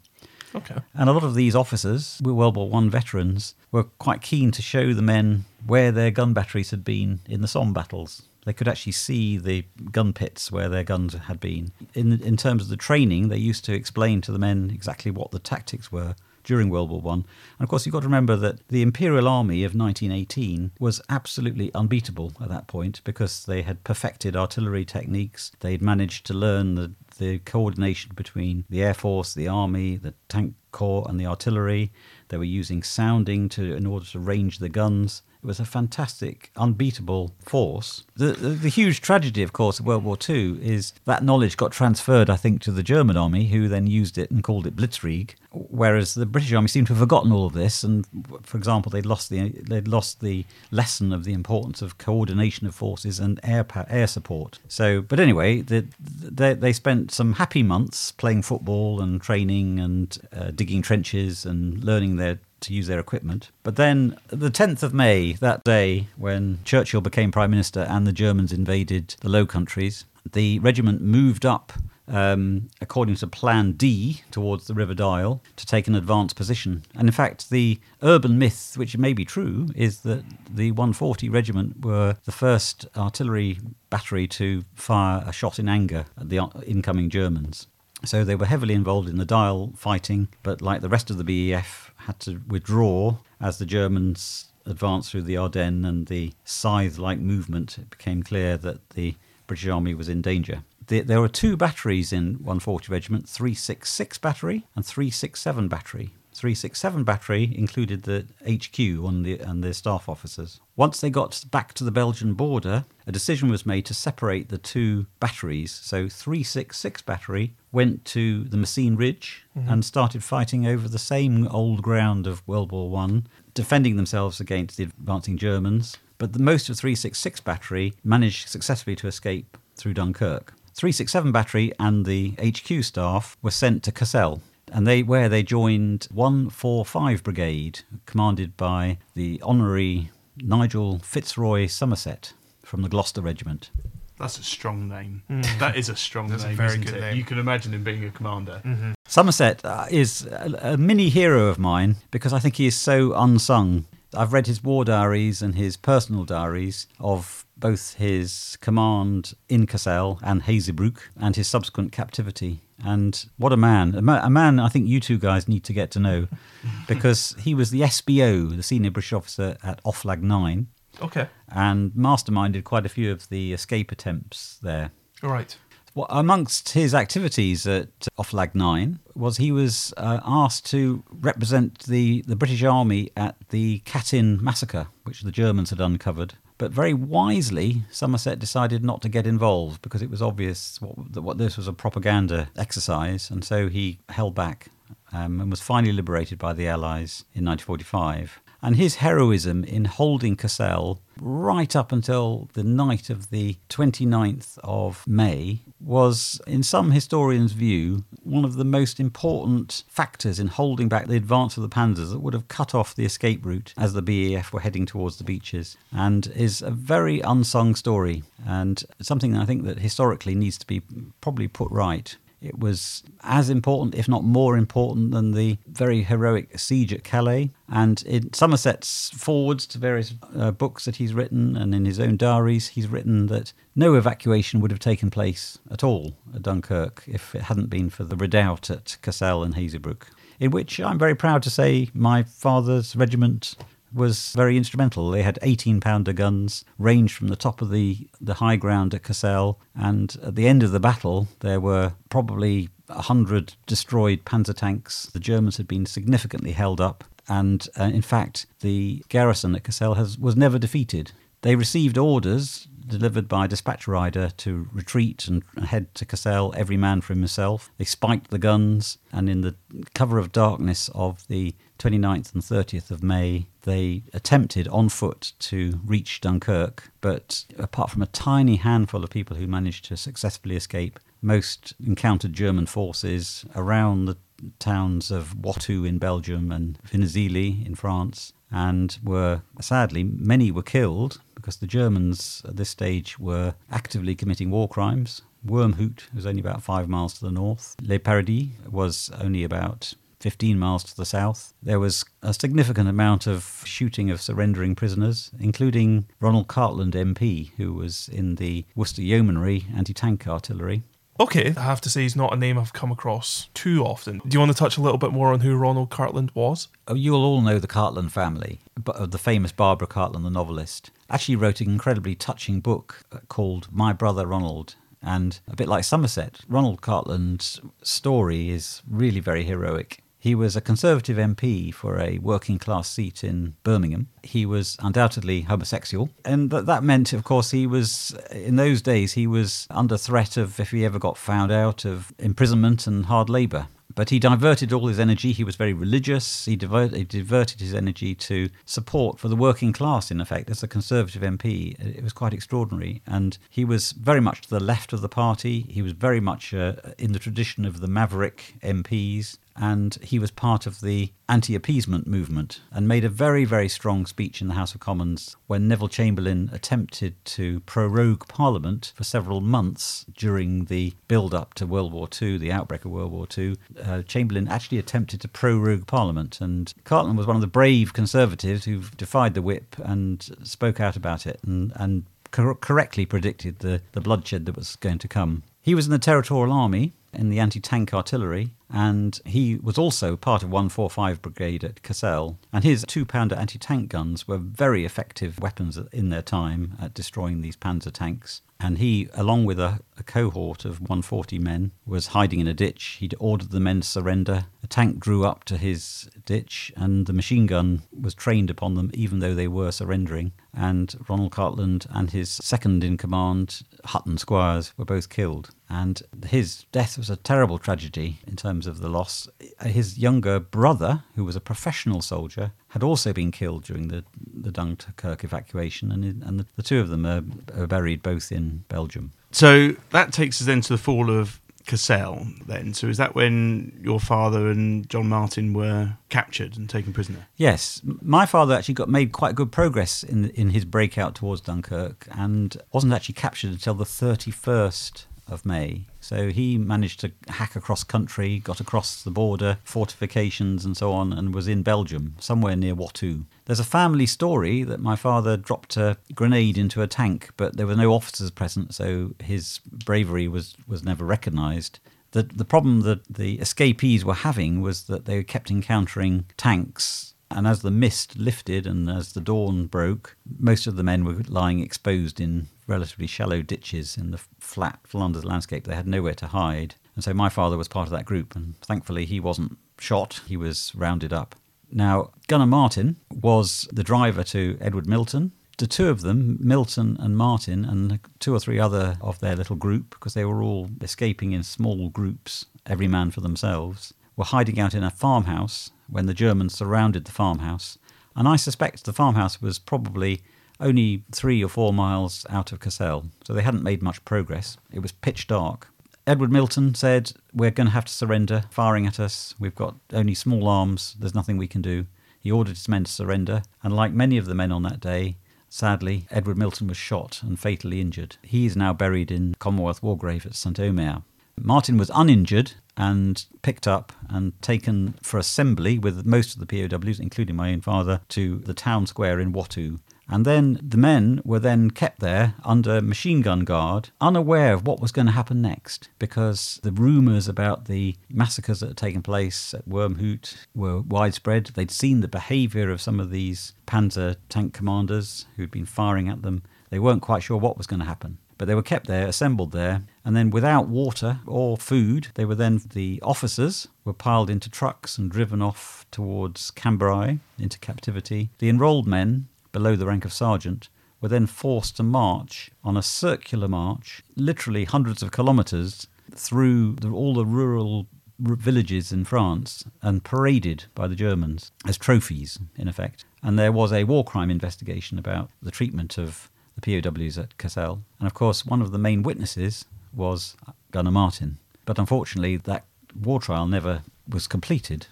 Okay. 0.54 0.76
And 0.94 1.08
a 1.08 1.12
lot 1.12 1.24
of 1.24 1.34
these 1.34 1.54
officers, 1.54 2.20
were 2.24 2.34
World 2.34 2.56
War 2.56 2.68
One 2.68 2.90
veterans, 2.90 3.54
were 3.70 3.84
quite 3.84 4.22
keen 4.22 4.50
to 4.52 4.62
show 4.62 4.92
the 4.92 5.02
men 5.02 5.44
where 5.66 5.92
their 5.92 6.10
gun 6.10 6.32
batteries 6.32 6.70
had 6.70 6.84
been 6.84 7.20
in 7.26 7.40
the 7.40 7.48
Somme 7.48 7.72
battles. 7.72 8.22
They 8.44 8.52
could 8.52 8.68
actually 8.68 8.92
see 8.92 9.36
the 9.36 9.64
gun 9.92 10.12
pits 10.12 10.50
where 10.50 10.68
their 10.68 10.84
guns 10.84 11.14
had 11.14 11.38
been. 11.38 11.72
In 11.94 12.12
in 12.22 12.36
terms 12.36 12.62
of 12.62 12.68
the 12.68 12.76
training, 12.76 13.28
they 13.28 13.36
used 13.36 13.64
to 13.66 13.74
explain 13.74 14.20
to 14.22 14.32
the 14.32 14.38
men 14.38 14.70
exactly 14.72 15.10
what 15.10 15.32
the 15.32 15.38
tactics 15.38 15.92
were 15.92 16.14
during 16.48 16.70
World 16.70 16.88
War 16.88 17.02
One. 17.02 17.26
And 17.58 17.66
of 17.66 17.68
course, 17.68 17.84
you've 17.84 17.92
got 17.92 18.00
to 18.00 18.06
remember 18.06 18.34
that 18.36 18.66
the 18.68 18.80
Imperial 18.80 19.28
Army 19.28 19.64
of 19.64 19.74
1918 19.74 20.72
was 20.80 21.02
absolutely 21.10 21.70
unbeatable 21.74 22.32
at 22.40 22.48
that 22.48 22.66
point 22.66 23.02
because 23.04 23.44
they 23.44 23.60
had 23.60 23.84
perfected 23.84 24.34
artillery 24.34 24.86
techniques. 24.86 25.52
They'd 25.60 25.82
managed 25.82 26.24
to 26.26 26.32
learn 26.32 26.74
the 26.74 26.92
the 27.19 27.38
coordination 27.41 28.12
between 28.15 28.65
the 28.70 28.82
Air 28.82 28.94
Force, 28.94 29.35
the 29.35 29.49
Army, 29.49 29.97
the 29.97 30.15
Tank 30.29 30.55
Corps, 30.73 31.06
and 31.09 31.20
the 31.20 31.26
artillery. 31.26 31.93
They 32.29 32.37
were 32.37 32.44
using 32.44 32.82
sounding 32.82 33.49
to 33.50 33.75
in 33.75 33.87
order 33.87 34.06
to 34.06 34.19
range 34.19 34.59
the 34.59 34.69
guns. 34.69 35.23
Was 35.48 35.58
a 35.58 35.64
fantastic, 35.64 36.50
unbeatable 36.56 37.32
force. 37.40 38.04
The, 38.16 38.32
the, 38.32 38.48
the 38.50 38.68
huge 38.68 39.00
tragedy, 39.00 39.42
of 39.42 39.54
course, 39.54 39.80
of 39.80 39.86
World 39.86 40.04
War 40.04 40.18
II 40.28 40.58
is 40.62 40.92
that 41.06 41.24
knowledge 41.24 41.56
got 41.56 41.72
transferred, 41.72 42.28
I 42.28 42.36
think, 42.36 42.60
to 42.62 42.70
the 42.70 42.82
German 42.82 43.16
army, 43.16 43.46
who 43.46 43.66
then 43.66 43.86
used 43.86 44.18
it 44.18 44.30
and 44.30 44.44
called 44.44 44.66
it 44.66 44.76
Blitzkrieg. 44.76 45.36
Whereas 45.50 46.12
the 46.12 46.26
British 46.26 46.52
army 46.52 46.68
seemed 46.68 46.88
to 46.88 46.92
have 46.92 47.00
forgotten 47.00 47.32
all 47.32 47.46
of 47.46 47.54
this, 47.54 47.82
and 47.82 48.04
for 48.42 48.58
example, 48.58 48.90
they'd 48.90 49.06
lost 49.06 49.30
the 49.30 49.48
they'd 49.48 49.88
lost 49.88 50.20
the 50.20 50.44
lesson 50.70 51.14
of 51.14 51.24
the 51.24 51.32
importance 51.32 51.80
of 51.80 51.96
coordination 51.96 52.66
of 52.66 52.74
forces 52.74 53.18
and 53.18 53.40
air 53.42 53.64
pa- 53.64 53.86
air 53.88 54.06
support. 54.06 54.58
So, 54.68 55.00
but 55.00 55.18
anyway, 55.18 55.62
the, 55.62 55.86
they 55.98 56.52
they 56.52 56.74
spent 56.74 57.10
some 57.10 57.32
happy 57.32 57.62
months 57.62 58.12
playing 58.12 58.42
football 58.42 59.00
and 59.00 59.22
training 59.22 59.80
and 59.80 60.18
uh, 60.30 60.50
digging 60.50 60.82
trenches 60.82 61.46
and 61.46 61.82
learning 61.82 62.16
their 62.16 62.38
to 62.60 62.75
use 62.75 62.87
their 62.87 62.99
equipment. 62.99 63.50
But 63.62 63.76
then, 63.76 64.16
the 64.28 64.50
10th 64.50 64.82
of 64.82 64.94
May, 64.94 65.32
that 65.34 65.64
day 65.64 66.08
when 66.16 66.60
Churchill 66.64 67.00
became 67.00 67.31
Prime 67.31 67.50
Minister 67.50 67.81
and 67.81 68.06
the 68.06 68.12
Germans 68.12 68.52
invaded 68.52 69.14
the 69.20 69.28
Low 69.28 69.46
Countries, 69.46 70.05
the 70.32 70.58
regiment 70.60 71.00
moved 71.00 71.46
up. 71.46 71.72
Um, 72.10 72.70
according 72.81 73.16
to 73.16 73.26
Plan 73.26 73.72
D, 73.72 74.22
towards 74.31 74.66
the 74.66 74.72
River 74.72 74.94
Dyle 74.94 75.43
to 75.56 75.66
take 75.66 75.88
an 75.88 75.94
advanced 75.94 76.37
position. 76.37 76.84
And 76.94 77.06
in 77.06 77.12
fact, 77.12 77.50
the 77.50 77.81
urban 78.02 78.38
myth, 78.38 78.78
which 78.78 78.96
may 78.96 79.12
be 79.12 79.26
true, 79.26 79.69
is 79.76 80.00
that 80.00 80.25
the 80.50 80.70
140 80.70 81.28
Regiment 81.28 81.84
were 81.84 82.16
the 82.25 82.32
first 82.32 82.87
artillery 82.96 83.58
battery 83.90 84.26
to 84.28 84.64
fire 84.75 85.22
a 85.26 85.34
shot 85.34 85.58
in 85.58 85.69
anger 85.69 86.06
at 86.19 86.31
the 86.31 86.38
incoming 86.66 87.10
Germans. 87.10 87.66
So 88.05 88.25
they 88.25 88.37
were 88.37 88.46
heavily 88.46 88.75
involved 88.75 89.08
in 89.08 89.19
the 89.19 89.25
Dyle 89.25 89.72
fighting, 89.76 90.28
but 90.43 90.62
like 90.62 90.81
the 90.81 90.88
rest 90.88 91.10
of 91.10 91.19
the 91.19 91.25
BEF, 91.25 91.88
had 92.08 92.19
to 92.20 92.40
withdraw 92.49 93.19
as 93.38 93.58
the 93.58 93.66
Germans 93.66 94.46
advanced 94.64 95.10
through 95.10 95.22
the 95.22 95.37
Ardennes 95.37 95.84
and 95.84 96.06
the 96.06 96.32
scythe-like 96.44 97.20
movement. 97.20 97.79
It 97.79 97.91
became 97.91 98.22
clear 98.22 98.56
that 98.56 98.91
the 98.91 99.15
British 99.46 99.69
Army 99.69 99.94
was 99.94 100.08
in 100.08 100.22
danger. 100.22 100.65
The, 100.86 101.03
there 101.03 101.20
were 101.20 101.29
two 101.29 101.55
batteries 101.56 102.12
in 102.12 102.34
140 102.36 102.91
Regiment: 102.91 103.29
366 103.29 104.19
battery 104.19 104.67
and 104.74 104.84
367 104.84 105.69
battery. 105.69 106.15
367 106.32 107.05
battery 107.05 107.53
included 107.55 108.05
the 108.05 108.27
HQ 108.43 108.79
and 108.79 109.24
the, 109.24 109.38
and 109.41 109.62
the 109.62 109.74
staff 109.74 110.08
officers. 110.08 110.60
Once 110.77 111.00
they 111.00 111.10
got 111.10 111.44
back 111.50 111.74
to 111.74 111.84
the 111.84 111.91
Belgian 111.91 112.32
border, 112.34 112.84
a 113.08 113.12
decision 113.12 113.48
was 113.48 113.65
made 113.65 113.86
to 113.86 113.94
separate 113.94 114.50
the 114.50 114.58
two 114.58 115.06
batteries. 115.19 115.72
So 115.72 116.10
366 116.10 117.00
battery 117.03 117.55
went 117.72 118.05
to 118.06 118.44
the 118.44 118.58
Messines 118.58 118.98
Ridge 118.98 119.46
mm-hmm. 119.56 119.67
and 119.67 119.82
started 119.82 120.22
fighting 120.22 120.67
over 120.67 120.86
the 120.86 120.98
same 120.98 121.48
old 121.48 121.81
ground 121.81 122.27
of 122.27 122.46
World 122.46 122.70
War 122.70 122.91
One, 122.91 123.27
defending 123.55 123.96
themselves 123.96 124.41
against 124.41 124.77
the 124.77 124.84
advancing 124.84 125.38
Germans. 125.38 125.96
But 126.19 126.34
the 126.34 126.38
most 126.38 126.69
of 126.69 126.77
366 126.77 127.41
battery 127.41 127.94
managed 128.05 128.46
successfully 128.46 128.96
to 128.96 129.06
escape 129.06 129.56
through 129.74 129.94
Dunkirk. 129.94 130.53
367 130.74 131.32
battery 131.32 131.72
and 131.81 132.05
the 132.05 132.34
HQ 132.38 132.84
staff 132.84 133.38
were 133.41 133.50
sent 133.50 133.82
to 133.84 133.93
Cassel, 133.93 134.43
and 134.70 134.86
they 134.86 135.03
where 135.03 135.31
they 135.31 135.43
joined 135.43 136.08
145 136.12 137.22
Brigade, 137.22 137.81
commanded 138.05 138.55
by 138.58 138.98
the 139.15 139.41
honorary 139.43 140.10
Nigel 140.36 140.98
Fitzroy 140.98 141.69
Somerset 141.69 142.34
from 142.69 142.82
the 142.82 142.89
Gloucester 142.89 143.22
Regiment. 143.22 143.70
That's 144.19 144.39
a 144.39 144.43
strong 144.43 144.89
name. 144.89 145.22
That 145.58 145.77
is 145.77 145.89
a 145.89 145.96
strong 145.96 146.29
That's 146.29 146.44
a 146.44 146.48
name. 146.48 146.56
very 146.56 146.69
isn't 146.70 146.84
good 146.87 146.94
it? 146.96 147.01
name. 147.01 147.17
You 147.17 147.25
can 147.25 147.39
imagine 147.39 147.72
him 147.72 147.82
being 147.84 148.05
a 148.05 148.10
commander. 148.10 148.60
Somerset 149.06 149.65
uh, 149.65 149.87
is 149.91 150.27
a, 150.27 150.72
a 150.72 150.77
mini 150.77 151.08
hero 151.08 151.46
of 151.46 151.58
mine 151.58 151.96
because 152.10 152.32
I 152.32 152.39
think 152.41 152.56
he 152.56 152.67
is 152.67 152.77
so 152.77 153.15
unsung. 153.15 153.87
I've 154.15 154.32
read 154.32 154.46
his 154.46 154.63
war 154.63 154.84
diaries 154.84 155.41
and 155.43 155.55
his 155.55 155.77
personal 155.77 156.25
diaries 156.25 156.87
of 157.01 157.44
both 157.56 157.94
his 157.94 158.56
command 158.60 159.34
in 159.48 159.67
Cassel 159.67 160.19
and 160.22 160.43
Hazebrouck 160.43 160.98
and 161.20 161.34
his 161.37 161.48
subsequent 161.48 161.93
captivity. 161.93 162.60
And 162.84 163.25
what 163.37 163.53
a 163.53 163.56
man. 163.56 163.94
A, 163.94 164.03
ma- 164.03 164.25
a 164.25 164.31
man 164.31 164.58
I 164.60 164.69
think 164.69 164.87
you 164.89 165.01
two 165.01 165.19
guys 165.19 165.48
need 165.48 165.65
to 165.65 165.72
get 165.72 165.91
to 165.93 166.01
know 166.01 166.29
because 166.89 167.34
he 167.41 167.55
was 167.55 167.70
the 167.70 167.81
SBO, 167.81 168.55
the 168.56 168.63
senior 168.63 168.91
British 168.91 169.13
officer 169.13 169.56
at 169.63 169.82
Oflag 169.84 170.22
9, 170.22 170.69
Okay. 171.00 171.28
and 171.48 171.93
masterminded 171.93 172.64
quite 172.64 172.86
a 172.86 172.88
few 172.88 173.12
of 173.12 173.28
the 173.28 173.52
escape 173.52 173.93
attempts 173.93 174.58
there. 174.62 174.90
All 175.22 175.31
right. 175.31 175.56
Well, 175.94 176.06
amongst 176.10 176.70
his 176.70 176.94
activities 176.94 177.67
at 177.67 177.88
Oflag 178.19 178.55
9 178.55 179.00
was 179.14 179.38
he 179.38 179.50
was 179.50 179.93
uh, 179.96 180.20
asked 180.24 180.67
to 180.67 181.02
represent 181.10 181.81
the, 181.86 182.22
the 182.26 182.36
British 182.36 182.62
Army 182.62 183.10
at 183.17 183.36
the 183.48 183.81
Katyn 183.81 184.40
massacre, 184.40 184.88
which 185.05 185.22
the 185.22 185.32
Germans 185.32 185.70
had 185.70 185.81
uncovered. 185.81 186.34
But 186.56 186.72
very 186.72 186.94
wisely, 186.94 187.82
Somerset 187.90 188.38
decided 188.38 188.84
not 188.84 189.00
to 189.02 189.08
get 189.08 189.26
involved 189.26 189.81
because 189.82 190.02
it 190.02 190.10
was 190.10 190.20
obvious 190.20 190.81
what, 190.81 191.12
that 191.12 191.22
what 191.22 191.38
this 191.38 191.56
was 191.56 191.69
a 191.69 191.72
propaganda 191.72 192.50
exercise, 192.56 193.31
and 193.31 193.44
so 193.44 193.69
he 193.69 194.00
held 194.08 194.34
back 194.34 194.69
um, 195.12 195.40
and 195.40 195.50
was 195.50 195.60
finally 195.60 195.93
liberated 195.93 196.38
by 196.38 196.52
the 196.52 196.67
Allies 196.67 197.24
in 197.34 197.44
1945. 197.44 198.40
And 198.60 198.77
his 198.77 198.96
heroism 198.96 199.62
in 199.62 199.84
holding 199.84 200.34
Cassel 200.34 201.00
right 201.20 201.77
up 201.77 201.93
until 201.93 202.48
the 202.55 202.65
night 202.65 203.08
of 203.08 203.31
the 203.31 203.56
29th 203.69 204.58
of 204.65 205.06
May 205.06 205.60
was, 205.81 206.41
in 206.46 206.62
some 206.62 206.91
historians' 206.91 207.53
view, 207.53 208.05
one 208.22 208.44
of 208.44 208.56
the 208.56 208.65
most 208.65 208.98
important 208.98 209.84
factors 209.88 210.41
in 210.41 210.48
holding 210.48 210.88
back 210.88 211.06
the 211.06 211.17
advance 211.17 211.56
of 211.56 211.62
the 211.62 211.69
panzers 211.69 212.10
that 212.10 212.20
would 212.20 212.34
have 212.34 212.48
cut 212.48 212.74
off 212.74 212.94
the 212.94 213.05
escape 213.05 213.46
route 213.46 213.74
as 213.77 213.93
the 213.93 214.03
BEF 214.03 214.53
were 214.53 214.60
heading 214.60 214.86
towards 214.86 215.19
the 215.19 215.24
beaches, 215.24 215.77
and 215.93 216.27
is 216.34 216.60
a 216.60 216.70
very 216.70 217.20
unsung 217.20 217.77
story 217.77 218.24
and 218.44 218.84
something 219.00 219.36
I 219.36 219.44
think 219.44 219.65
that 219.65 219.79
historically 219.79 220.34
needs 220.34 220.58
to 220.58 220.67
be 220.67 220.82
probably 221.20 221.48
put 221.48 221.70
right. 221.70 222.17
It 222.40 222.58
was 222.58 223.02
as 223.22 223.50
important, 223.50 223.94
if 223.94 224.08
not 224.08 224.22
more 224.22 224.56
important, 224.56 225.10
than 225.10 225.32
the 225.32 225.58
very 225.66 226.02
heroic 226.02 226.58
siege 226.58 226.92
at 226.92 227.02
Calais. 227.02 227.50
And 227.68 228.02
in 228.02 228.32
Somerset's 228.32 229.10
forwards 229.10 229.66
to 229.68 229.78
various 229.78 230.14
uh, 230.36 230.52
books 230.52 230.84
that 230.84 230.96
he's 230.96 231.14
written 231.14 231.56
and 231.56 231.74
in 231.74 231.84
his 231.84 231.98
own 231.98 232.16
diaries, 232.16 232.68
he's 232.68 232.86
written 232.86 233.26
that 233.26 233.52
no 233.74 233.94
evacuation 233.94 234.60
would 234.60 234.70
have 234.70 234.80
taken 234.80 235.10
place 235.10 235.58
at 235.70 235.82
all 235.82 236.16
at 236.34 236.42
Dunkirk 236.42 237.04
if 237.06 237.34
it 237.34 237.42
hadn't 237.42 237.70
been 237.70 237.90
for 237.90 238.04
the 238.04 238.16
redoubt 238.16 238.70
at 238.70 238.96
Cassel 239.02 239.42
and 239.42 239.54
Hazebrouck, 239.54 240.04
in 240.38 240.50
which 240.52 240.78
I'm 240.78 240.98
very 240.98 241.14
proud 241.14 241.42
to 241.42 241.50
say 241.50 241.90
my 241.92 242.22
father's 242.22 242.94
regiment 242.94 243.56
was 243.92 244.32
very 244.32 244.56
instrumental. 244.56 245.10
They 245.10 245.22
had 245.22 245.38
18 245.42 245.80
pounder 245.80 246.12
guns, 246.12 246.64
ranged 246.78 247.14
from 247.14 247.28
the 247.28 247.36
top 247.36 247.62
of 247.62 247.70
the, 247.70 248.08
the 248.20 248.34
high 248.34 248.56
ground 248.56 248.94
at 248.94 249.02
Cassel, 249.02 249.60
and 249.74 250.16
at 250.22 250.34
the 250.34 250.46
end 250.46 250.62
of 250.62 250.72
the 250.72 250.80
battle, 250.80 251.28
there 251.40 251.60
were 251.60 251.94
probably 252.08 252.68
100 252.86 253.54
destroyed 253.66 254.24
panzer 254.24 254.54
tanks. 254.54 255.06
The 255.06 255.20
Germans 255.20 255.56
had 255.56 255.68
been 255.68 255.86
significantly 255.86 256.52
held 256.52 256.80
up, 256.80 257.04
and 257.28 257.68
uh, 257.78 257.84
in 257.84 258.02
fact, 258.02 258.46
the 258.60 259.02
garrison 259.08 259.54
at 259.54 259.64
Cassel 259.64 259.94
has, 259.94 260.18
was 260.18 260.36
never 260.36 260.58
defeated. 260.58 261.12
They 261.42 261.54
received 261.54 261.96
orders 261.96 262.66
delivered 262.88 263.28
by 263.28 263.44
a 263.44 263.48
dispatch 263.48 263.86
rider 263.86 264.30
to 264.38 264.68
retreat 264.72 265.28
and 265.28 265.42
head 265.66 265.94
to 265.94 266.06
Cassel, 266.06 266.54
every 266.56 266.76
man 266.76 267.00
for 267.00 267.12
himself. 267.12 267.70
They 267.76 267.84
spiked 267.84 268.30
the 268.30 268.38
guns, 268.38 268.98
and 269.12 269.28
in 269.28 269.42
the 269.42 269.54
cover 269.94 270.18
of 270.18 270.32
darkness 270.32 270.88
of 270.94 271.26
the 271.28 271.54
29th 271.78 272.34
and 272.34 272.42
30th 272.42 272.90
of 272.90 273.02
May, 273.02 273.46
they 273.69 274.03
attempted 274.15 274.67
on 274.69 274.89
foot 274.89 275.32
to 275.39 275.79
reach 275.84 276.22
Dunkirk, 276.22 276.91
but 277.03 277.44
apart 277.58 277.91
from 277.91 278.01
a 278.01 278.06
tiny 278.06 278.56
handful 278.56 279.05
of 279.05 279.10
people 279.10 279.37
who 279.37 279.46
managed 279.46 279.84
to 279.87 279.96
successfully 279.96 280.56
escape, 280.56 280.98
most 281.20 281.75
encountered 281.84 282.32
German 282.32 282.65
forces 282.65 283.44
around 283.55 284.06
the 284.06 284.17
towns 284.58 285.10
of 285.10 285.34
Watou 285.34 285.87
in 285.87 285.98
Belgium 285.98 286.51
and 286.51 286.79
Winnezeele 286.93 287.67
in 287.67 287.75
France, 287.75 288.32
and 288.51 288.98
were 289.05 289.43
sadly 289.60 290.03
many 290.03 290.51
were 290.51 290.63
killed 290.63 291.20
because 291.34 291.56
the 291.56 291.67
Germans 291.67 292.41
at 292.48 292.56
this 292.56 292.70
stage 292.70 293.19
were 293.19 293.55
actively 293.70 294.15
committing 294.15 294.51
war 294.51 294.67
crimes. 294.67 295.20
Wormhout 295.44 296.13
was 296.15 296.25
only 296.25 296.41
about 296.41 296.63
five 296.63 296.89
miles 296.89 297.19
to 297.19 297.27
the 297.27 297.32
north. 297.32 297.77
Le 297.82 297.98
Paradis 297.98 298.48
was 298.69 299.10
only 299.20 299.44
about 299.44 299.93
15 300.20 300.58
miles 300.58 300.84
to 300.84 300.96
the 300.96 301.05
south. 301.05 301.55
There 301.63 301.81
was 301.81 302.05
a 302.22 302.34
significant 302.34 302.89
amount 302.89 303.27
of 303.27 303.63
shooting 303.65 304.10
of 304.10 304.20
surrendering 304.20 304.75
prisoners, 304.75 305.31
including 305.39 306.06
Ronald 306.20 306.48
Cartland 306.48 306.93
MP, 306.93 307.53
who 307.56 307.72
was 307.72 308.08
in 308.08 308.37
the 308.37 308.65
Worcester 308.75 309.03
Yeomanry 309.03 309.67
anti 309.75 309.94
tank 309.94 310.27
artillery. 310.27 310.82
Okay, 311.20 311.53
I 311.56 311.63
have 311.63 311.81
to 311.81 311.91
say 311.91 312.03
he's 312.03 312.15
not 312.15 312.32
a 312.32 312.37
name 312.37 312.56
I've 312.56 312.72
come 312.72 312.93
across 312.93 313.48
too 313.53 313.82
often. 313.84 314.19
Do 314.19 314.34
you 314.34 314.39
want 314.39 314.53
to 314.53 314.58
touch 314.58 314.77
a 314.77 314.81
little 314.81 314.98
bit 314.98 315.10
more 315.10 315.32
on 315.32 315.41
who 315.41 315.56
Ronald 315.56 315.91
Cartland 315.91 316.31
was? 316.32 316.69
Oh, 316.87 316.94
you'll 316.94 317.25
all 317.25 317.41
know 317.41 317.58
the 317.58 317.67
Cartland 317.67 318.13
family, 318.13 318.60
but 318.77 319.10
the 319.10 319.19
famous 319.19 319.51
Barbara 319.51 319.89
Cartland, 319.89 320.22
the 320.22 320.31
novelist, 320.31 320.93
actually 321.10 321.34
wrote 321.34 321.60
an 321.60 321.70
incredibly 321.70 322.15
touching 322.15 322.60
book 322.60 323.03
uh, 323.10 323.19
called 323.29 323.67
My 323.72 323.93
Brother 323.93 324.27
Ronald. 324.27 324.77
And 325.03 325.41
a 325.48 325.56
bit 325.56 325.69
like 325.69 325.82
Somerset, 325.82 326.41
Ronald 326.48 326.82
Cartland's 326.82 327.60
story 327.82 328.51
is 328.51 328.82
really 328.89 329.20
very 329.20 329.43
heroic. 329.43 330.03
He 330.19 330.34
was 330.34 330.56
a 330.56 330.60
Conservative 330.60 331.17
MP 331.17 331.72
for 331.72 332.01
a 332.01 332.19
working 332.19 332.58
class 332.58 332.89
seat 332.89 333.22
in 333.22 333.55
Birmingham. 333.63 334.08
He 334.22 334.44
was 334.44 334.77
undoubtedly 334.81 335.43
homosexual. 335.43 336.10
And 336.25 336.51
that, 336.51 336.67
that 336.67 336.82
meant, 336.82 337.13
of 337.13 337.22
course, 337.22 337.53
he 337.53 337.67
was, 337.67 338.17
in 338.32 338.56
those 338.56 338.82
days, 338.82 339.13
he 339.13 339.27
was 339.27 339.67
under 339.70 339.96
threat 339.96 340.37
of, 340.37 340.58
if 340.58 340.70
he 340.72 340.84
ever 340.84 340.98
got 340.98 341.17
found 341.17 341.53
out, 341.53 341.84
of 341.84 342.13
imprisonment 342.19 342.87
and 342.87 343.06
hard 343.06 343.31
labour. 343.31 343.69
But 343.94 344.10
he 344.10 344.19
diverted 344.19 344.72
all 344.72 344.87
his 344.87 345.01
energy. 345.01 345.32
He 345.32 345.43
was 345.43 345.56
very 345.56 345.72
religious. 345.72 346.44
He, 346.44 346.53
he, 346.53 347.05
diverted 347.05 347.60
his 347.60 347.75
energy 347.75 348.15
to 348.15 348.48
support 348.65 349.19
for 349.19 349.29
the 349.29 349.34
working 349.34 349.72
class, 349.72 350.10
in 350.10 350.20
effect, 350.20 350.51
as 350.51 350.63
a 350.63 350.69
Conservative 350.69 351.22
MP. 351.22 351.79
It 351.81 352.05
was 352.05 352.13
quite 352.13 352.32
extraordinary. 352.32 353.03
And 353.06 353.39
he 353.51 353.65
was 353.65 353.93
very 353.93 354.20
much 354.20 354.43
to 354.43 354.51
the 354.51 354.60
left 354.60 354.93
of 354.93 355.01
the 355.01 355.08
party. 355.08 355.63
He 355.69 355.82
was 355.82 355.93
very 355.93 356.20
much 356.20 356.53
uh, 356.55 356.75
in 356.96 357.13
the 357.13 357.19
tradition 357.19 357.65
of 357.65 357.81
the 357.81 357.89
maverick 357.89 358.55
MPs 358.63 359.39
and 359.58 359.98
he 360.03 360.19
was 360.19 360.31
part 360.31 360.67
of 360.67 360.81
the 360.81 361.12
anti 361.29 361.55
appeasement 361.55 362.06
movement 362.06 362.60
and 362.70 362.88
made 362.88 363.05
a 363.05 363.08
very, 363.08 363.44
very 363.44 363.69
strong 363.69 364.06
speech 364.06 364.41
in 364.41 364.48
the 364.48 364.55
House 364.55 364.74
of 364.74 364.81
Commons 364.81 365.36
when 365.46 365.69
Neville 365.69 365.88
Chamberlain 365.88 366.48
attempted 366.53 367.22
to 367.27 367.60
prorogue 367.60 368.27
Parliament 368.29 368.93
for 368.94 369.05
several 369.05 369.41
months 369.41 370.06
during 370.17 370.67
the 370.67 370.94
build 371.08 371.34
up 371.34 371.55
to 371.55 371.67
World 371.67 371.93
War 371.93 372.08
II, 372.20 372.38
the 372.38 372.53
outbreak 372.53 372.84
of 372.84 372.93
World 372.93 373.12
War 373.12 373.27
II. 373.36 373.56
Uh, 373.82 374.03
Chamberlain 374.03 374.48
actually 374.48 374.79
attempted 374.79 375.20
to 375.20 375.29
prorogue 375.29 375.86
Parliament, 375.86 376.41
and 376.41 376.72
Cartland 376.84 377.17
was 377.17 377.27
one 377.27 377.36
of 377.36 377.43
the 377.43 377.46
brave 377.46 377.93
Conservatives 377.93 378.65
who 378.65 378.82
defied 378.96 379.34
the 379.34 379.43
whip 379.43 379.77
and 379.79 380.31
spoke 380.43 380.81
out 380.81 380.96
about 380.96 381.27
it 381.27 381.41
and, 381.44 381.72
and 381.77 382.05
cor- 382.31 382.55
correctly 382.55 383.06
predicted 383.06 383.58
the, 383.58 383.82
the 383.93 384.00
bloodshed 384.00 384.46
that 384.46 384.56
was 384.56 384.77
going 384.77 384.98
to 384.98 385.08
come. 385.08 385.43
He 385.60 385.74
was 385.74 385.86
in 385.86 385.93
the 385.93 385.98
Territorial 385.98 386.53
Army 386.53 386.94
in 387.12 387.31
the 387.31 387.41
anti 387.41 387.60
tank 387.60 387.94
artillery, 387.94 388.50
and 388.70 389.20
he 389.24 389.56
was 389.56 389.79
also 389.79 390.17
part 390.17 390.43
of 390.43 390.50
145 390.50 391.22
Brigade 391.22 391.65
at 391.65 391.82
Cassel. 391.82 392.38
And 392.53 392.65
his 392.65 392.84
two 392.86 393.05
pounder 393.05 393.34
anti 393.34 393.58
tank 393.58 393.88
guns 393.88 394.29
were 394.29 394.38
very 394.38 394.84
effective 394.84 395.38
weapons 395.38 395.79
in 395.93 396.10
their 396.10 396.22
time 396.22 396.77
at 396.81 396.94
destroying 396.94 397.41
these 397.41 397.56
panzer 397.56 397.93
tanks. 397.93 398.43
And 398.60 398.79
he, 398.79 399.08
along 399.15 399.44
with 399.44 399.60
a, 399.60 399.81
a, 399.96 400.03
cohort 400.03 400.65
of 400.65 400.81
140 400.81 401.38
men, 401.38 401.70
was 401.86 402.08
hiding 402.08 402.41
in 402.41 402.48
a 402.48 402.55
ditch. 402.55 402.96
He'd 402.98 403.15
ordered 403.20 403.50
the 403.50 403.60
men 403.60 403.82
to 403.82 403.86
surrender. 403.86 404.46
A 404.65 404.67
tank 404.67 404.98
drew 404.98 405.24
up 405.24 405.44
to 405.44 405.56
his 405.56 406.10
ditch, 406.24 406.72
and 406.77 407.06
the 407.06 407.12
machine 407.12 407.46
gun 407.46 407.82
was 407.98 408.15
trained 408.15 408.50
upon 408.50 408.74
them, 408.74 408.91
even 408.94 409.20
though 409.20 409.34
they 409.34 409.46
were 409.46 409.70
surrendering. 409.70 410.32
And 410.53 410.93
Ronald 411.08 411.31
Cartland 411.31 411.86
and 411.91 412.10
his 412.10 412.31
second 412.31 412.82
in 412.82 412.96
command, 412.96 413.62
Hutton 413.85 414.19
Squires, 414.19 414.73
were 414.77 414.85
both 414.85 415.08
killed. 415.08 415.51
And 415.69 416.03
his 416.27 416.65
death 416.73 416.97
was 416.97 417.11
a 417.11 417.17
terrible 417.17 417.58
tragedy 417.58 418.19
in 418.27 418.37
terms 418.37 418.67
of 418.67 418.81
the 418.81 418.89
loss. 418.89 419.29
His 419.63 419.99
younger 419.99 420.41
brother, 420.41 421.05
who 421.15 421.25
was 421.25 421.37
a 421.37 421.41
professional 421.41 422.01
soldier, 422.01 422.53
had 422.69 422.82
also 422.82 423.13
been 423.13 423.31
killed 423.31 423.65
during 423.65 423.89
the, 423.89 424.05
the 424.32 424.51
Dunkirk 424.51 425.25
evacuation, 425.25 425.93
and, 425.93 426.05
and 426.23 426.41
the, 426.41 426.47
the 426.56 426.63
two 426.63 426.81
of 426.81 426.89
them 426.89 427.06
are, 427.06 427.23
are 427.55 427.67
buried 427.67 428.03
both 428.03 428.32
in 428.32 428.65
Belgium. 428.69 429.13
So 429.31 429.77
that 429.91 430.13
takes 430.13 430.41
us 430.41 430.47
then 430.47 430.61
to 430.63 430.73
the 430.73 430.79
fall 430.79 431.11
of 431.11 431.41
Cassel 431.69 432.27
then. 432.46 432.75
So 432.75 432.89
is 432.89 432.96
that 432.96 433.15
when 433.15 433.79
your 433.81 434.01
father 434.01 434.48
and 434.48 434.89
John 434.89 435.08
Martin 435.08 435.53
were 435.53 435.98
captured 436.08 436.56
and 436.56 436.69
taken 436.69 436.93
prisoner? 436.93 437.29
Yes, 437.37 437.81
my 437.84 438.27
father 438.27 438.55
actually 438.55 438.75
got 438.75 438.89
made 438.89 439.13
quite 439.13 439.37
good 439.37 439.53
progress 439.53 440.03
in 440.03 440.31
in 440.31 440.51
his 440.51 440.65
breakout 440.65 441.15
towards 441.15 441.43
Dunkirk 441.43 442.08
and 442.10 442.56
wasn't 442.72 442.94
actually 442.94 443.15
captured 443.15 443.51
until 443.51 443.75
the 443.75 443.84
31st 443.84 445.05
of 445.29 445.44
May. 445.44 445.84
So 446.08 446.31
he 446.31 446.56
managed 446.56 447.00
to 447.00 447.12
hack 447.29 447.55
across 447.55 447.84
country, 447.84 448.38
got 448.38 448.60
across 448.60 449.03
the 449.03 449.10
border, 449.10 449.58
fortifications 449.62 450.65
and 450.65 450.74
so 450.74 450.91
on, 450.91 451.12
and 451.12 451.34
was 451.34 451.46
in 451.46 451.62
Belgium, 451.62 452.15
somewhere 452.19 452.56
near 452.56 452.74
Watou. 452.74 453.27
There's 453.44 453.60
a 453.60 453.65
family 453.65 454.06
story 454.06 454.62
that 454.62 454.81
my 454.81 454.96
father 454.96 455.36
dropped 455.36 455.77
a 455.77 455.98
grenade 456.15 456.56
into 456.56 456.81
a 456.81 456.86
tank, 456.86 457.29
but 457.36 457.58
there 457.58 457.67
were 457.67 457.77
no 457.77 457.93
officers 457.93 458.31
present, 458.31 458.72
so 458.72 459.15
his 459.22 459.60
bravery 459.70 460.29
was, 460.29 460.56
was 460.67 460.82
never 460.82 461.05
recognised. 461.05 461.79
The, 462.12 462.22
the 462.22 462.46
problem 462.46 462.81
that 462.82 463.05
the 463.05 463.38
escapees 463.38 464.03
were 464.03 464.15
having 464.15 464.62
was 464.62 464.84
that 464.84 465.05
they 465.05 465.22
kept 465.22 465.50
encountering 465.50 466.24
tanks 466.38 467.12
And 467.31 467.46
as 467.46 467.60
the 467.60 467.70
mist 467.70 468.17
lifted 468.17 468.67
and 468.67 468.88
as 468.88 469.12
the 469.12 469.20
dawn 469.20 469.67
broke, 469.67 470.17
most 470.38 470.67
of 470.67 470.77
the 470.77 470.82
men 470.82 471.05
were 471.05 471.22
lying 471.29 471.60
exposed 471.60 472.19
in 472.19 472.48
relatively 472.69 473.06
shallow 473.08 473.43
ditches 473.43 473.96
in 473.96 474.13
the 474.13 474.20
flat 474.39 474.79
Flanders 474.84 475.25
landscape. 475.25 475.65
They 475.65 475.75
had 475.75 475.89
nowhere 475.89 476.15
to 476.15 476.29
hide. 476.29 476.77
And 476.94 477.03
so 477.03 477.13
my 477.15 477.29
father 477.29 477.56
was 477.56 477.69
part 477.69 477.89
of 477.89 477.93
that 477.93 478.05
group, 478.05 478.37
and 478.37 478.60
thankfully 478.60 479.05
he 479.05 479.19
wasn't 479.19 479.56
shot, 479.79 480.20
he 480.27 480.37
was 480.37 480.72
rounded 480.75 481.13
up. 481.13 481.34
Now, 481.70 482.10
Gunner 482.29 482.46
Martin 482.46 482.96
was 483.10 483.69
the 483.72 483.84
driver 483.84 484.22
to 484.25 484.58
Edward 484.60 484.87
Milton. 484.87 485.32
The 485.58 485.67
two 485.67 485.89
of 485.89 486.03
them, 486.03 486.39
Milton 486.41 486.96
and 487.01 487.17
Martin, 487.17 487.65
and 487.65 487.98
two 488.20 488.34
or 488.34 488.41
three 488.41 488.58
other 488.58 488.96
of 489.01 489.19
their 489.20 489.37
little 489.37 489.56
group, 489.56 489.91
because 489.91 490.15
they 490.15 490.25
were 490.25 490.43
all 490.43 490.70
escaping 490.81 491.32
in 491.32 491.43
small 491.43 491.89
groups, 491.89 492.46
every 492.65 492.89
man 492.89 493.10
for 493.10 493.20
themselves, 493.20 493.93
were 494.17 494.25
hiding 494.25 494.58
out 494.58 494.75
in 494.75 494.84
a 494.84 494.91
farmhouse 494.91 495.70
when 495.89 496.06
the 496.06 496.15
Germans 496.15 496.55
surrounded 496.55 497.05
the 497.05 497.13
farmhouse. 497.13 497.79
And 498.15 498.27
I 498.27 498.37
suspect 498.37 498.84
the 498.84 498.93
farmhouse 498.93 499.41
was 499.41 499.58
probably 499.58 500.22
only 500.60 501.05
three 501.12 501.43
or 501.43 501.48
four 501.48 501.72
miles 501.72 502.27
out 502.31 502.53
of 502.53 502.60
Cassel, 502.60 503.06
so 503.24 503.32
they 503.32 503.43
hadn't 503.43 503.62
made 503.62 503.82
much 503.82 504.05
progress. 504.05 504.56
It 504.72 504.81
was 504.81 504.93
pitch 504.93 505.27
dark. 505.27 505.69
Edward 506.06 506.32
Milton 506.32 506.74
said, 506.74 507.12
We're 507.34 507.50
going 507.50 507.67
to 507.67 507.72
have 507.72 507.84
to 507.84 507.93
surrender, 507.93 508.44
firing 508.50 508.86
at 508.86 508.98
us. 508.98 509.34
We've 509.38 509.55
got 509.55 509.77
only 509.93 510.15
small 510.15 510.48
arms. 510.48 510.96
There's 510.98 511.15
nothing 511.15 511.36
we 511.36 511.46
can 511.46 511.60
do. 511.60 511.86
He 512.18 512.33
ordered 512.33 512.57
his 512.57 512.68
men 512.68 512.85
to 512.85 512.90
surrender, 512.90 513.42
and 513.62 513.77
like 513.77 513.92
many 513.92 514.16
of 514.16 514.27
the 514.27 514.35
men 514.35 514.50
on 514.50 514.62
that 514.62 514.81
day, 514.81 515.16
sadly, 515.48 516.07
Edward 516.11 516.38
Milton 516.38 516.66
was 516.66 516.77
shot 516.77 517.20
and 517.22 517.38
fatally 517.38 517.81
injured. 517.81 518.16
He 518.22 518.46
is 518.46 518.57
now 518.57 518.72
buried 518.72 519.11
in 519.11 519.35
Commonwealth 519.38 519.83
War 519.83 519.96
Grave 519.96 520.27
at 520.27 520.35
St 520.35 520.59
Omer. 520.59 521.03
Martin 521.40 521.77
was 521.77 521.90
uninjured 521.94 522.53
and 522.77 523.24
picked 523.42 523.66
up 523.66 523.92
and 524.09 524.40
taken 524.42 524.94
for 525.03 525.18
assembly 525.18 525.79
with 525.79 526.07
most 526.07 526.35
of 526.35 526.40
the 526.40 526.46
POWs, 526.46 527.00
including 527.00 527.37
my 527.37 527.53
own 527.53 527.61
father, 527.61 528.00
to 528.09 528.38
the 528.38 528.55
town 528.55 528.87
square 528.87 529.20
in 529.20 529.33
Watou. 529.33 529.79
And 530.09 530.24
then 530.24 530.59
the 530.62 530.79
men 530.79 531.20
were 531.24 531.38
then 531.38 531.70
kept 531.70 532.00
there 532.00 532.35
under 532.44 532.81
machine 532.81 533.20
gun 533.20 533.40
guard, 533.40 533.90
unaware 534.00 534.55
of 534.55 534.66
what 534.66 534.81
was 534.81 534.92
going 534.92 535.07
to 535.07 535.12
happen 535.12 535.42
next, 535.42 535.90
because 535.98 536.59
the 536.62 536.72
rumours 536.72 537.29
about 537.29 537.66
the 537.66 537.96
massacres 538.09 538.61
that 538.61 538.68
had 538.68 538.77
taken 538.77 539.03
place 539.03 539.53
at 539.53 539.68
Wormhout 539.68 540.35
were 540.55 540.81
widespread. 540.81 541.46
They'd 541.46 541.70
seen 541.70 542.00
the 542.00 542.09
behaviour 542.09 542.70
of 542.70 542.81
some 542.81 543.00
of 543.00 543.11
these 543.11 543.53
panzer 543.66 544.16
tank 544.29 544.55
commanders 544.55 545.27
who'd 545.37 545.50
been 545.50 545.66
firing 545.66 546.09
at 546.09 546.22
them. 546.22 546.42
They 546.70 546.79
weren't 546.79 547.03
quite 547.03 547.22
sure 547.22 547.37
what 547.37 547.59
was 547.59 547.66
going 547.66 547.81
to 547.81 547.87
happen 547.87 548.18
but 548.38 548.46
they 548.46 548.55
were 548.55 548.62
kept 548.62 548.87
there, 548.87 549.07
assembled 549.07 549.50
there, 549.50 549.83
and 550.05 550.16
then 550.16 550.31
without 550.31 550.68
water 550.68 551.18
or 551.27 551.57
food, 551.57 552.09
they 552.14 552.24
were 552.24 552.37
then 552.37 552.61
the 552.72 553.00
officers 553.03 553.66
were 553.85 553.92
piled 553.92 554.31
into 554.31 554.48
trucks 554.48 554.96
and 554.96 555.11
driven 555.11 555.42
off 555.42 555.85
towards 555.90 556.53
Cambrai 556.53 557.18
into 557.38 557.59
captivity. 557.59 558.31
The 558.38 558.48
enrolled 558.48 558.87
men, 558.87 559.27
below 559.52 559.76
the 559.76 559.87
rank 559.87 560.05
of 560.05 560.12
sergeant, 560.12 560.68
were 561.00 561.09
then 561.09 561.26
forced 561.26 561.76
to 561.76 561.83
march 561.83 562.50
on 562.64 562.76
a 562.76 562.83
circular 562.83 563.48
march, 563.48 564.02
literally 564.16 564.64
hundreds 564.64 565.02
of 565.02 565.12
kilometres 565.12 565.87
through 566.14 566.74
the, 566.76 566.90
all 566.90 567.14
the 567.14 567.26
rural 567.26 567.87
r- 568.26 568.35
villages 568.35 568.92
in 568.92 569.05
France 569.05 569.64
and 569.83 570.05
paraded 570.05 570.64
by 570.74 570.88
the 570.88 570.96
Germans 570.96 571.52
as 571.66 571.78
trophies, 571.78 572.38
in 572.57 572.68
effect. 572.68 573.05
And 573.22 573.38
there 573.38 573.52
was 573.52 573.72
a 573.72 573.85
war 573.85 574.05
crime 574.05 574.31
investigation 574.31 574.98
about 574.98 575.31
the 575.42 575.50
treatment 575.50 575.98
of 575.98 576.31
the 576.57 576.81
POWs 576.81 577.18
at 577.18 577.38
Cassel. 577.38 577.83
And 577.98 578.07
of 578.07 578.14
course, 578.14 578.44
one 578.44 578.62
of 578.62 578.72
the 578.72 578.78
main 578.78 579.02
witnesses 579.02 579.64
was 579.94 580.37
Gunner 580.70 580.90
Martin. 580.90 581.38
But 581.64 581.78
unfortunately, 581.78 582.37
that 582.37 582.64
war 583.00 583.20
trial 583.20 583.46
never 583.46 583.83
was 584.09 584.26
completed. 584.26 584.87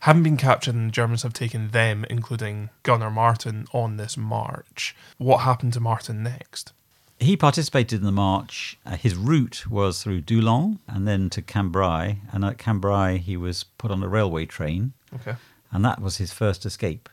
Having 0.00 0.22
been 0.22 0.36
captured 0.36 0.74
and 0.74 0.88
the 0.88 0.92
Germans 0.92 1.22
have 1.24 1.32
taken 1.34 1.68
them, 1.70 2.04
including 2.08 2.70
Gunner 2.82 3.10
Martin, 3.10 3.66
on 3.72 3.96
this 3.96 4.16
march, 4.16 4.94
what 5.18 5.38
happened 5.38 5.72
to 5.74 5.80
Martin 5.80 6.22
next? 6.22 6.72
He 7.18 7.36
participated 7.36 8.00
in 8.00 8.06
the 8.06 8.12
march. 8.12 8.78
Uh, 8.86 8.96
his 8.96 9.14
route 9.14 9.66
was 9.68 10.02
through 10.02 10.22
Doullens 10.22 10.78
and 10.88 11.06
then 11.06 11.28
to 11.30 11.42
Cambrai. 11.42 12.16
And 12.32 12.44
at 12.46 12.56
Cambrai, 12.56 13.18
he 13.18 13.36
was 13.36 13.64
put 13.64 13.90
on 13.90 14.02
a 14.02 14.08
railway 14.08 14.46
train. 14.46 14.94
Okay. 15.14 15.34
And 15.70 15.84
that 15.84 16.00
was 16.00 16.16
his 16.16 16.32
first 16.32 16.64
escape. 16.64 17.10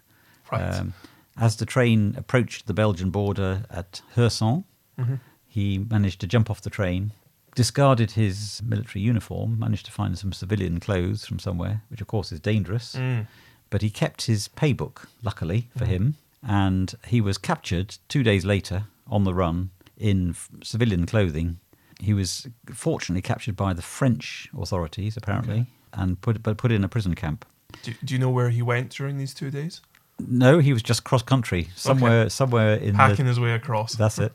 Right. 0.50 0.62
Um, 0.62 0.94
as 1.38 1.58
the 1.58 1.65
train 1.65 2.15
approached 2.17 2.67
the 2.67 2.74
Belgian 2.74 3.10
border 3.10 3.63
at 3.70 4.01
Hirson, 4.15 4.63
Mm-hmm. 4.98 5.15
he 5.48 5.77
managed 5.77 6.20
to 6.22 6.27
jump 6.27 6.50
off 6.50 6.61
the 6.61 6.72
train, 6.72 7.11
discarded 7.57 8.11
his 8.11 8.61
military 8.63 9.01
uniform, 9.01 9.57
managed 9.57 9.87
to 9.87 9.91
find 9.91 10.15
some 10.17 10.31
civilian 10.31 10.79
clothes 10.79 11.25
from 11.25 11.39
somewhere, 11.39 11.81
which 11.89 12.01
of 12.01 12.07
course 12.07 12.31
is 12.31 12.39
dangerous. 12.39 12.96
Mm. 12.96 13.25
But 13.72 13.81
he 13.81 13.89
kept 13.89 14.27
his 14.27 14.48
pay 14.48 14.74
book, 14.74 15.09
luckily 15.24 15.67
for 15.75 15.85
him, 15.85 16.15
and 16.48 16.93
he 17.07 17.20
was 17.20 17.39
captured 17.39 17.98
two 18.07 18.22
days 18.22 18.46
later 18.46 18.83
on 19.07 19.24
the 19.24 19.33
run 19.33 19.72
in 19.98 20.29
f- 20.29 20.50
civilian 20.63 21.07
clothing. 21.07 21.57
He 22.00 22.13
was 22.13 22.48
fortunately 22.74 23.24
captured 23.24 23.55
by 23.55 23.74
the 23.74 23.81
French 23.81 24.48
authorities, 24.55 25.17
apparently, 25.17 25.61
Okay. 25.61 25.67
and 25.93 26.22
put 26.22 26.43
but 26.43 26.57
put 26.57 26.72
in 26.72 26.83
a 26.83 26.87
prison 26.87 27.15
camp. 27.15 27.43
Do, 27.81 27.91
do 28.05 28.13
you 28.13 28.20
know 28.20 28.29
where 28.29 28.51
he 28.51 28.61
went 28.61 28.91
during 28.91 29.17
these 29.17 29.33
two 29.33 29.50
days? 29.50 29.81
No, 30.20 30.59
he 30.59 30.74
was 30.74 30.83
just 30.83 31.03
cross 31.03 31.24
country 31.24 31.70
somewhere. 31.75 32.29
Somewhere 32.29 32.75
in 32.75 32.93
Hacking 32.93 33.25
the. 33.25 33.31
his 33.31 33.39
way 33.39 33.53
across. 33.53 33.96
That's 33.96 34.20
it. 34.20 34.31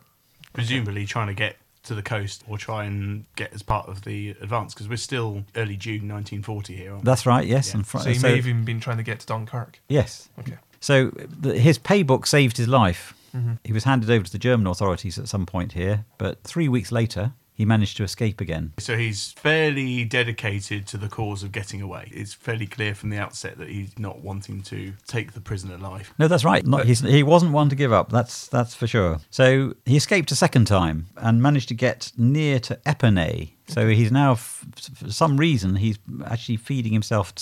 Presumably 0.52 1.06
trying 1.06 1.28
to 1.28 1.34
get 1.34 1.56
to 1.84 1.94
the 1.94 2.02
coast 2.02 2.44
or 2.48 2.56
try 2.58 2.84
and 2.84 3.24
get 3.36 3.52
as 3.52 3.62
part 3.62 3.88
of 3.88 4.02
the 4.02 4.30
advance 4.40 4.72
because 4.74 4.88
we're 4.88 4.96
still 4.96 5.44
early 5.56 5.76
June 5.76 6.08
1940 6.08 6.76
here. 6.76 6.90
Aren't 6.92 7.02
we? 7.02 7.06
That's 7.06 7.26
right. 7.26 7.46
Yes, 7.46 7.68
Yeah. 7.70 7.76
and 7.78 7.86
fr- 7.86 7.98
so 7.98 8.08
he 8.10 8.14
so- 8.14 8.28
may 8.28 8.36
have 8.36 8.46
even 8.46 8.64
been 8.64 8.80
trying 8.80 8.98
to 8.98 9.02
get 9.02 9.20
to 9.20 9.26
Dunkirk. 9.26 9.80
yes. 9.88 10.28
Okay. 10.38 10.56
So 10.80 11.10
the, 11.10 11.58
his 11.58 11.78
pay 11.78 12.02
book 12.02 12.26
saved 12.26 12.56
his 12.56 12.66
life. 12.68 13.14
Mhm. 13.34 13.58
He 13.64 13.72
was 13.72 13.84
handed 13.84 14.10
over 14.10 14.24
to 14.24 14.32
the 14.32 14.38
German 14.38 14.66
authorities 14.66 15.18
at 15.18 15.28
some 15.28 15.46
point 15.46 15.72
here, 15.72 16.04
but 16.18 16.42
three 16.44 16.68
weeks 16.68 16.90
later, 16.92 17.32
he 17.54 17.64
managed 17.64 17.96
to 17.98 18.04
escape 18.04 18.40
again. 18.40 18.72
So 18.78 18.96
he's 18.96 19.32
fairly 19.32 20.04
dedicated 20.04 20.86
to 20.88 20.96
the 20.96 21.08
cause 21.08 21.42
of 21.42 21.52
getting 21.52 21.82
away. 21.82 22.10
It's 22.12 22.34
fairly 22.34 22.66
clear 22.66 22.94
from 22.94 23.10
the 23.10 23.18
outset 23.18 23.58
that 23.58 23.68
he's 23.68 23.98
not 23.98 24.20
wanting 24.20 24.62
to 24.62 24.94
take 25.06 25.32
the 25.32 25.40
prisoner 25.40 25.76
life. 25.76 26.14
No, 26.18 26.28
that's 26.28 26.44
right. 26.44 26.66
Not, 26.66 26.86
he 26.86 27.22
wasn't 27.22 27.52
one 27.52 27.68
to 27.68 27.76
give 27.76 27.92
up. 27.92 28.10
That's 28.10 28.48
that's 28.48 28.74
for 28.74 28.86
sure. 28.86 29.20
So 29.30 29.74
he 29.84 29.96
escaped 29.96 30.32
a 30.32 30.36
second 30.36 30.66
time 30.66 31.06
and 31.16 31.42
managed 31.42 31.68
to 31.68 31.74
get 31.74 32.12
near 32.16 32.58
to 32.60 32.76
Epernay. 32.86 33.52
So 33.68 33.88
he's 33.88 34.10
now, 34.10 34.32
f- 34.32 34.66
for 34.94 35.10
some 35.12 35.36
reason, 35.36 35.76
he's 35.76 35.98
actually 36.26 36.56
feeding 36.56 36.92
himself 36.92 37.32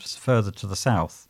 further 0.00 0.50
to 0.50 0.66
the 0.66 0.76
south. 0.76 1.27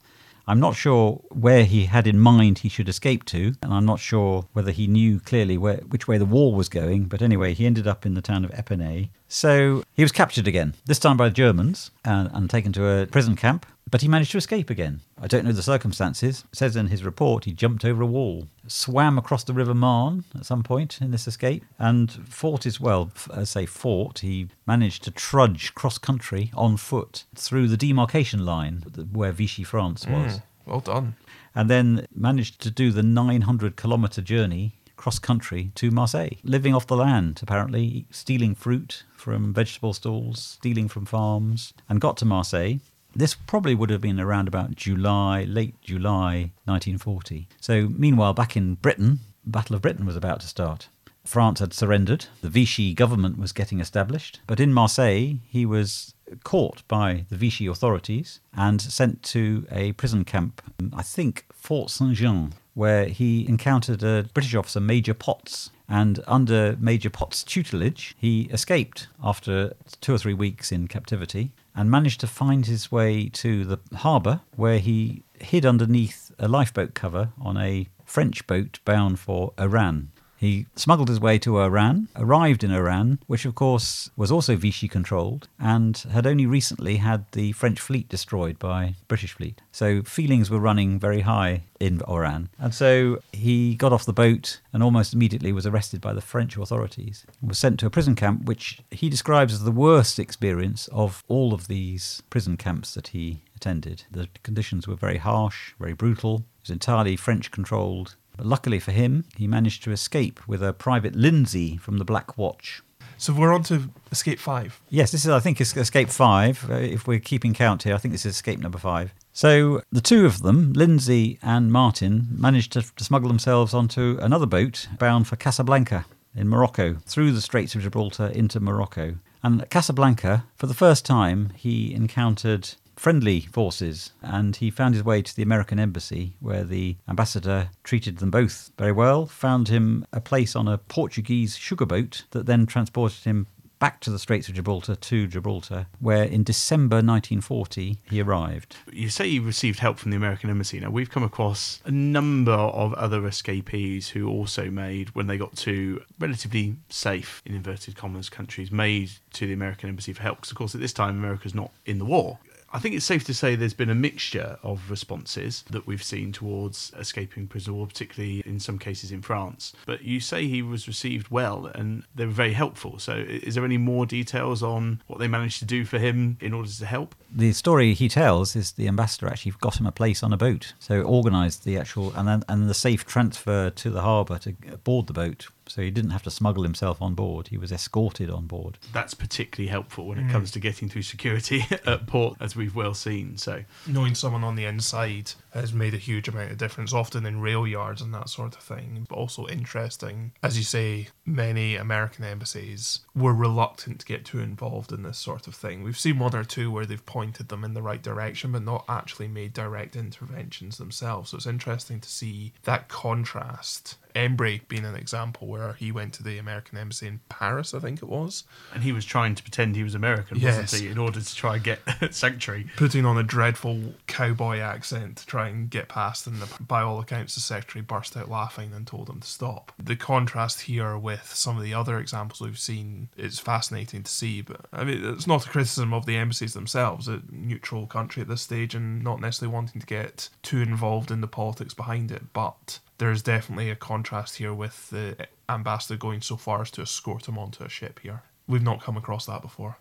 I'm 0.49 0.61
not 0.61 0.77
sure 0.77 1.23
where 1.29 1.67
he 1.67 1.85
had 1.85 2.07
in 2.07 2.19
mind 2.19 2.61
he 2.61 2.71
should 2.71 2.89
escape 2.89 3.27
to, 3.27 3.53
and 3.63 3.71
I'm 3.71 3.85
not 3.85 4.01
sure 4.01 4.49
whether 4.55 4.71
he 4.71 4.87
knew 4.87 5.21
clearly 5.21 5.59
where, 5.59 5.77
which 5.77 6.09
way 6.09 6.17
the 6.17 6.25
war 6.25 6.55
was 6.55 6.71
going. 6.71 7.05
But 7.05 7.21
anyway, 7.21 7.53
he 7.53 7.67
ended 7.67 7.87
up 7.87 8.07
in 8.07 8.15
the 8.15 8.23
town 8.23 8.47
of 8.47 8.51
Epernay. 8.53 9.11
So 9.29 9.85
he 9.95 10.03
was 10.03 10.13
captured 10.13 10.49
again, 10.49 10.75
this 10.87 10.99
time 10.99 11.17
by 11.17 11.29
the 11.29 11.35
Germans, 11.35 11.91
and, 12.05 12.31
and 12.33 12.49
taken 12.49 12.73
to 12.75 12.87
a 12.89 13.07
prison 13.07 13.37
camp. 13.37 13.67
But 13.91 14.03
he 14.03 14.09
managed 14.09 14.33
to 14.33 14.39
escape 14.39 14.69
again. 14.69 15.01
I 15.21 15.27
don't 15.27 15.47
know 15.47 15.53
the 15.53 15.63
circumstances. 15.63 16.45
It 16.53 16.57
says 16.57 16.77
in 16.77 16.89
his 16.89 17.05
report 17.05 17.47
he 17.47 17.53
jumped 17.53 17.87
over 17.87 18.03
a 18.03 18.07
wall, 18.07 18.47
swam 18.67 19.17
across 19.17 19.45
the 19.45 19.55
River 19.55 19.73
Marne 19.75 20.25
at 20.35 20.45
some 20.45 20.63
point 20.63 21.01
in 21.01 21.11
this 21.11 21.27
escape, 21.27 21.65
and 21.79 22.11
fought 22.29 22.67
as 22.67 22.79
well. 22.81 23.11
I 23.33 23.45
say 23.45 23.65
fought. 23.65 24.19
He 24.19 24.49
managed 24.67 25.05
to 25.05 25.11
trudge 25.11 25.75
cross 25.75 25.97
country 25.97 26.51
on 26.55 26.77
foot 26.77 27.25
through 27.35 27.69
the 27.69 27.79
demarcation 27.79 28.45
line 28.45 28.85
where 29.13 29.33
Vichy 29.33 29.65
France 29.65 30.07
was 30.07 30.35
Mm, 30.39 30.43
well 30.67 30.81
done. 30.81 31.17
and 31.55 31.71
then 31.71 32.07
managed 32.15 32.61
to 32.61 32.71
do 32.71 32.93
the 32.93 33.03
900 33.03 33.75
kilometre 33.79 34.21
journey 34.21 34.75
cross 34.99 35.19
country 35.19 35.71
to 35.77 35.91
Marseille, 35.91 36.37
living 36.43 36.75
off 36.75 36.87
the 36.87 36.97
land, 36.97 37.41
apparently, 37.43 38.05
stealing 38.11 38.55
fruit 38.55 39.05
from 39.17 39.55
vegetable 39.55 39.95
stalls, 39.95 40.59
stealing 40.61 40.89
from 40.89 41.07
farms, 41.07 41.73
and 41.89 42.03
got 42.03 42.19
to 42.19 42.27
Marseille. 42.27 42.81
This 43.15 43.35
probably 43.35 43.75
would 43.75 43.89
have 43.89 44.03
been 44.03 44.21
around 44.21 44.49
about 44.49 44.77
July, 44.77 45.45
late 45.45 45.81
July 45.81 46.53
1940. 46.67 47.49
So, 47.61 47.89
meanwhile, 47.89 48.35
back 48.35 48.55
in 48.57 48.75
Britain, 48.75 49.21
Battle 49.47 49.77
of 49.77 49.83
Britain 49.83 50.05
was 50.05 50.17
about 50.17 50.41
to 50.41 50.47
start. 50.47 50.89
France 51.25 51.61
had 51.61 51.73
surrendered. 51.73 52.27
The 52.43 52.51
Vichy 52.51 52.95
government 52.95 53.39
was 53.39 53.53
getting 53.53 53.81
established. 53.81 54.41
But 54.47 54.61
in 54.61 54.73
Marseille, 54.73 55.37
he 55.47 55.67
was 55.67 56.15
caught 56.45 56.87
by 56.89 57.27
the 57.29 57.37
Vichy 57.37 57.67
authorities 57.67 58.41
and 58.55 58.81
sent 58.81 59.23
to 59.25 59.67
a 59.71 59.93
prison 59.93 60.25
camp, 60.25 60.63
I 60.93 61.03
think 61.03 61.47
Fort 61.53 61.91
Saint 61.91 62.15
Jean, 62.15 62.55
where 62.79 63.07
he 63.07 63.45
encountered 63.49 64.05
a 64.05 64.31
British 64.33 64.55
officer, 64.55 64.79
Major 64.79 65.13
Potts. 65.13 65.71
And 65.89 66.23
under 66.29 66.77
Major 66.79 67.11
Potts' 67.11 67.43
tutelage, 67.43 68.15
he 68.17 68.43
escaped 68.53 69.09
after 69.21 69.73
two 70.01 70.15
or 70.15 70.19
three 70.19 70.33
weeks 70.33 70.71
in 70.71 70.87
captivity 70.87 71.51
and 71.75 71.91
managed 71.91 72.21
to 72.21 72.29
find 72.29 72.67
his 72.67 72.93
way 72.93 73.29
to 73.31 73.65
the 73.65 73.79
harbour 73.97 74.43
where 74.55 74.79
he 74.79 75.25
hid 75.41 75.67
underneath 75.67 76.31
a 76.39 76.47
lifeboat 76.47 76.95
cover 76.95 77.31
on 77.41 77.57
a 77.57 77.89
French 78.05 78.47
boat 78.47 78.79
bound 78.85 79.19
for 79.19 79.53
Oran. 79.59 80.13
He 80.39 80.67
smuggled 80.77 81.09
his 81.09 81.21
way 81.21 81.39
to 81.41 81.59
Oran, 81.59 82.09
arrived 82.15 82.63
in 82.63 82.73
Oran, 82.73 83.19
which 83.27 83.45
of 83.45 83.57
course 83.57 84.11
was 84.17 84.31
also 84.31 84.57
Vichy 84.57 84.87
controlled, 84.87 85.49
and 85.59 85.97
had 86.13 86.27
only 86.27 86.47
recently 86.47 86.99
had 86.99 87.25
the 87.33 87.53
French 87.53 87.81
fleet 87.81 88.09
destroyed 88.09 88.59
by 88.59 88.95
British 89.09 89.33
fleet. 89.33 89.61
So 89.73 90.03
feelings 90.03 90.49
were 90.49 90.61
running 90.61 90.99
very 91.01 91.23
high 91.23 91.65
in 91.81 92.01
Oran. 92.03 92.51
And 92.59 92.73
so 92.73 93.21
he 93.33 93.75
got 93.75 93.93
off 93.93 94.07
the 94.07 94.13
boat 94.13 94.61
and 94.73 94.83
almost 94.83 95.13
immediately 95.13 95.53
was 95.53 95.67
arrested 95.67 96.01
by 96.01 96.13
the 96.13 96.21
French 96.21 96.57
authorities. 96.57 97.27
Was 97.43 97.59
sent 97.59 97.81
to 97.81 97.87
a 97.87 97.91
prison 97.91 98.15
camp, 98.15 98.45
which 98.45 98.81
he 98.91 99.09
describes 99.09 99.53
as 99.53 99.65
the 99.65 99.73
worst 99.73 100.21
experience 100.21 100.89
of 100.89 101.25
all 101.27 101.53
of 101.53 101.67
these 101.67 102.23
prison 102.31 102.57
camps 102.57 102.95
that 102.95 103.09
he 103.09 103.43
attended. 103.57 104.05
The 104.11 104.29
conditions 104.45 104.87
were 104.87 104.95
very 104.95 105.19
harsh, 105.19 105.73
very 105.81 105.95
brutal. 105.95 106.37
It 106.37 106.63
was 106.63 106.71
entirely 106.71 107.17
French 107.17 107.51
controlled. 107.51 108.15
But 108.39 108.47
luckily 108.47 108.79
for 108.79 108.93
him, 108.93 109.25
he 109.37 109.47
managed 109.47 109.83
to 109.83 109.91
escape 109.91 110.41
with 110.49 110.63
a 110.63 110.73
private 110.73 111.15
Lindsay 111.15 111.77
from 111.77 111.99
the 111.99 112.05
Black 112.05 112.39
Watch. 112.39 112.83
So 113.19 113.33
we're 113.33 113.53
on 113.53 113.65
to 113.65 113.91
Escape 114.13 114.39
5. 114.39 114.81
Yes, 114.91 115.11
this 115.11 115.25
is, 115.25 115.31
I 115.31 115.41
think, 115.41 115.61
Escape 115.61 116.09
5. 116.09 116.71
Uh, 116.71 116.75
if 116.75 117.09
we're 117.09 117.19
keeping 117.19 117.53
count 117.53 117.83
here, 117.83 117.97
I 117.97 117.99
think 117.99 118.13
this 118.13 118.25
is 118.25 118.37
Escape 118.37 118.61
number 118.61 118.79
5. 118.79 119.13
So 119.33 119.83
the 119.91 120.01
two 120.01 120.25
of 120.25 120.43
them, 120.43 120.73
Lindsay 120.73 121.41
and 121.43 121.73
Martin, 121.73 122.29
managed 122.31 122.73
to, 122.75 122.83
to 122.95 123.05
smuggle 123.05 123.29
themselves 123.29 123.75
onto 123.75 124.19
another 124.23 124.47
boat 124.47 124.87
bound 125.01 125.27
for 125.27 125.35
Casablanca 125.35 126.07
in 126.33 126.49
Morocco, 126.49 126.99
through 127.07 127.33
the 127.33 127.41
Straits 127.41 127.75
of 127.75 127.83
Gibraltar 127.83 128.29
into 128.29 128.61
Morocco. 128.61 129.17
And 129.43 129.63
at 129.63 129.71
Casablanca, 129.71 130.45
for 130.55 130.69
the 130.69 130.75
first 130.75 131.05
time, 131.05 131.51
he 131.57 131.93
encountered 131.93 132.71
friendly 132.99 133.41
forces 133.41 134.13
and 134.23 134.57
he 134.57 134.71
found 134.71 134.95
his 134.95 135.05
way 135.05 135.23
to 135.23 135.35
the 135.35 135.43
American 135.43 135.79
embassy 135.79 136.35
where 136.41 136.65
the 136.65 136.97
ambassador 137.09 137.71
treated 137.85 138.19
them 138.19 138.31
both 138.31 138.71
very 138.77 138.93
well, 138.93 139.27
found 139.27 139.69
him 139.69 140.05
a 140.13 140.21
place 140.21 140.57
on 140.57 140.67
a 140.67 140.79
Portuguese 140.79 141.57
sugar 141.57 141.87
boat 141.87 142.25
that 142.33 142.47
then 142.47 142.67
transported 142.67 143.25
him 143.25 143.47
back 143.79 144.01
to 144.01 144.11
the 144.11 144.19
Straits 144.19 144.49
of 144.49 144.55
Gibraltar 144.55 144.97
to 144.97 145.27
Gibraltar, 145.27 145.87
where 146.01 146.25
in 146.25 146.43
December 146.43 146.97
1940 146.97 147.99
he 148.11 148.21
arrived. 148.21 148.77
You 148.93 149.09
say 149.09 149.29
you 149.29 149.43
received 149.43 149.79
help 149.79 149.99
from 149.99 150.11
the 150.11 150.17
American 150.17 150.51
embassy. 150.51 150.81
Now, 150.81 150.91
we've 150.91 151.11
come 151.11 151.23
across 151.23 151.81
a 151.85 151.91
number 151.91 152.53
of 152.53 152.93
other 152.95 153.27
escapees 153.27 154.09
who 154.09 154.29
also 154.29 154.71
made, 154.71 155.15
when 155.15 155.27
they 155.27 155.39
got 155.39 155.57
to 155.59 156.03
relatively 156.19 156.77
safe, 156.89 157.43
in 157.45 157.55
inverted 157.55 157.97
commas, 157.97 158.29
countries, 158.29 158.73
made 158.73 159.13
to 159.35 159.47
the 159.47 159.53
American 159.53 159.89
embassy 159.89 160.13
for 160.13 160.23
help. 160.23 160.39
Because, 160.39 160.51
of 160.51 160.57
course, 160.57 160.75
at 160.75 160.81
this 160.81 160.93
time, 160.93 161.17
America's 161.17 161.55
not 161.55 161.71
in 161.87 161.99
the 161.99 162.05
war. 162.05 162.39
I 162.71 162.79
think 162.79 162.95
it's 162.95 163.07
safe 163.07 163.25
to 163.25 163.35
say 163.35 163.57
there's 163.57 163.73
been 163.73 163.89
a 163.89 163.95
mixture 163.95 164.59
of 164.63 164.91
responses 164.91 165.65
that 165.71 165.87
we've 165.87 166.03
seen 166.03 166.33
towards 166.33 166.93
escaping 166.99 167.47
prison 167.47 167.75
war, 167.75 167.87
particularly 167.87 168.43
in 168.45 168.61
some 168.61 168.79
cases 168.79 169.11
in 169.11 169.23
France. 169.23 169.73
But 169.87 170.03
you 170.03 170.21
say 170.21 170.47
he 170.47 170.61
was 170.61 170.87
received 170.87 171.31
well 171.31 171.67
and 171.67 172.05
they 172.15 172.27
were 172.27 172.33
very 172.33 172.53
helpful. 172.53 172.99
So, 172.99 173.15
is 173.15 173.55
there 173.55 173.65
any 173.65 173.79
more 173.79 174.05
details 174.05 174.63
on 174.63 175.03
what 175.07 175.19
they 175.19 175.29
managed 175.29 175.61
to 175.61 175.65
do 175.65 175.85
for 175.85 175.99
him 175.99 176.37
in 176.41 176.53
order 176.53 176.71
to 176.71 176.87
help? 176.87 177.15
The 177.35 177.53
story 177.53 177.95
he 177.95 178.09
tells 178.09 178.55
is 178.55 178.73
the 178.73 178.89
ambassador 178.89 179.29
actually 179.29 179.53
got 179.61 179.81
him 179.81 179.87
a 179.87 179.93
place 179.93 180.23
on 180.23 180.33
a 180.33 180.37
boat, 180.37 180.75
so 180.79 181.03
organised 181.03 181.65
the 181.65 181.79
actual 181.79 182.13
and 182.15 182.29
then 182.29 182.43
and 182.49 182.69
the 182.69 182.75
safe 182.75 183.07
transfer 183.07 183.71
to 183.71 183.91
the 183.91 184.03
harbour 184.03 184.39
to 184.39 184.53
board 184.85 185.07
the 185.07 185.13
boat 185.13 185.49
so 185.69 185.83
he 185.83 185.91
didn't 185.91 186.11
have 186.11 186.23
to 186.25 186.31
smuggle 186.31 186.63
himself 186.63 187.01
on 187.01 187.15
board. 187.15 187.49
He 187.49 187.59
was 187.59 187.73
escorted 187.73 188.31
on 188.31 188.47
board. 188.47 188.79
That's 188.93 189.15
particularly 189.15 189.69
helpful 189.69 190.07
when 190.07 190.19
it 190.19 190.27
mm. 190.27 190.33
comes 190.33 190.51
to 190.53 190.61
getting 190.61 190.89
through 190.89 191.03
security 191.03 191.65
at 191.87 192.07
port, 192.07 192.37
as 192.41 192.57
we've 192.57 192.75
well 192.75 192.95
seen. 192.95 193.37
So, 193.37 193.65
Knowing 193.87 194.15
someone 194.15 194.45
on 194.45 194.57
the 194.57 194.65
inside 194.65 195.33
has 195.53 195.73
made 195.73 195.95
a 195.95 195.99
huge 195.99 196.29
amount 196.29 196.51
of 196.51 196.59
difference, 196.59 196.93
often 196.93 197.27
in 197.27 197.41
rail 197.41 197.67
yards 197.67 198.01
and 198.01 198.13
that 198.15 198.29
sort 198.29 198.55
of 198.57 198.63
thing. 198.63 199.07
But 199.09 199.17
also 199.17 199.47
interesting, 199.47 200.33
as 200.43 200.57
you 200.57 200.65
say, 200.65 201.09
many 201.25 201.77
American 201.77 202.25
embassies 202.25 203.01
were 203.15 203.35
reluctant 203.35 204.01
to 204.01 204.07
get 204.07 204.25
too 204.25 204.41
involved 204.41 204.93
in 204.93 205.03
this 205.03 205.19
sort 205.19 205.47
of 205.47 205.55
thing. 205.55 205.83
We've 205.83 205.99
seen 205.99 206.19
one 206.19 206.35
or 206.35 206.45
two 206.45 206.71
where 206.71 206.87
they've 206.87 207.05
pointed 207.05 207.49
them 207.49 207.65
in 207.65 207.75
the 207.75 207.83
right 207.83 208.03
direction, 208.03 208.53
but 208.53 208.63
not 208.63 208.85
actually 208.89 209.29
made 209.29 209.53
direct 209.53 209.97
interventions 209.97 210.79
themselves. 210.79 211.31
So 211.31 211.37
it's 211.37 211.47
interesting 211.47 212.01
to 212.01 212.09
see 212.09 212.53
that 212.65 212.89
contrast. 212.89 213.97
Embry 214.19 214.67
being 214.69 214.85
an 214.85 214.97
example 214.97 215.47
where 215.47 215.75
he 215.75 215.93
went 215.93 216.13
to 216.15 216.23
the 216.25 216.39
American 216.39 216.77
embassy 216.77 217.07
in 217.07 217.21
Paris, 217.29 217.73
I 217.73 217.79
think 217.79 218.03
it 218.03 218.09
was, 218.09 218.45
and 218.75 218.83
he 218.83 218.91
was 218.93 219.05
trying 219.05 219.35
to 219.37 219.43
pretend 219.43 219.77
he 219.77 219.85
was 219.85 219.95
American, 219.95 220.39
Yes. 220.39 220.61
wasn't 220.61 220.83
he, 220.83 220.89
in 220.89 220.99
order 220.99 221.21
to 221.21 221.35
try 221.35 221.55
and 221.55 221.65
get 221.65 221.81
sanctuary. 222.15 222.67
putting 222.77 223.05
on 223.07 223.17
a 223.17 223.23
dreadful 223.23 223.95
cowboy 224.09 224.59
accent 224.59 225.19
to 225.19 225.27
try 225.27 225.49
and 225.49 225.71
get 225.71 225.89
past, 225.89 226.27
and 226.27 226.37
the, 226.43 226.63
by 226.63 226.83
all 226.83 226.99
accounts, 227.01 227.35
the 227.37 227.41
secretary 227.41 227.83
burst 227.83 228.17
out 228.17 228.29
laughing 228.29 228.73
and 228.75 228.87
told 228.87 229.09
him 229.09 229.21
to 229.21 229.29
stop. 229.29 229.73
The 229.79 229.97
contrast 229.97 230.63
here 230.63 230.99
with 230.99 231.33
some 231.35 231.57
of 231.57 231.63
the 231.63 231.75
other 231.75 231.99
examples 231.99 232.41
we've 232.41 232.59
seen 232.59 233.09
is 233.17 233.39
fascinating 233.39 234.03
to 234.03 234.11
see, 234.11 234.43
but 234.43 234.67
I 234.73 234.83
mean, 234.85 235.05
it's 235.05 235.27
not 235.29 235.47
a 235.47 235.49
criticism 235.51 235.95
of 235.95 236.07
the 236.07 236.17
embassies 236.17 236.55
themselves, 236.55 237.07
a 237.07 237.23
neutral 237.31 237.87
country 237.87 238.23
at 238.23 238.29
this 238.29 238.43
stage, 238.43 238.75
and 238.75 239.03
not 239.05 239.21
necessarily 239.21 239.55
wanting 239.55 239.81
to 239.81 239.87
get 239.87 240.29
too 240.43 240.59
involved 240.61 241.11
in 241.13 241.21
the 241.21 241.29
politics 241.29 241.75
behind 241.75 242.11
it, 242.11 242.33
but 242.33 242.81
there's 242.99 243.23
definitely 243.23 243.71
a 243.71 243.77
contrast 243.77 244.37
here 244.37 244.53
with 244.53 244.91
the 244.91 245.17
ambassador 245.49 245.97
going 245.97 246.21
so 246.21 246.37
far 246.37 246.61
as 246.63 246.71
to 246.73 246.83
escort 246.83 247.29
him 247.29 247.39
onto 247.39 247.65
a 247.65 247.69
ship 247.69 248.01
here. 248.03 248.23
We've 248.47 248.63
not 248.63 248.83
come 248.83 248.97
across 248.97 249.27
that 249.27 249.43
before. 249.43 249.79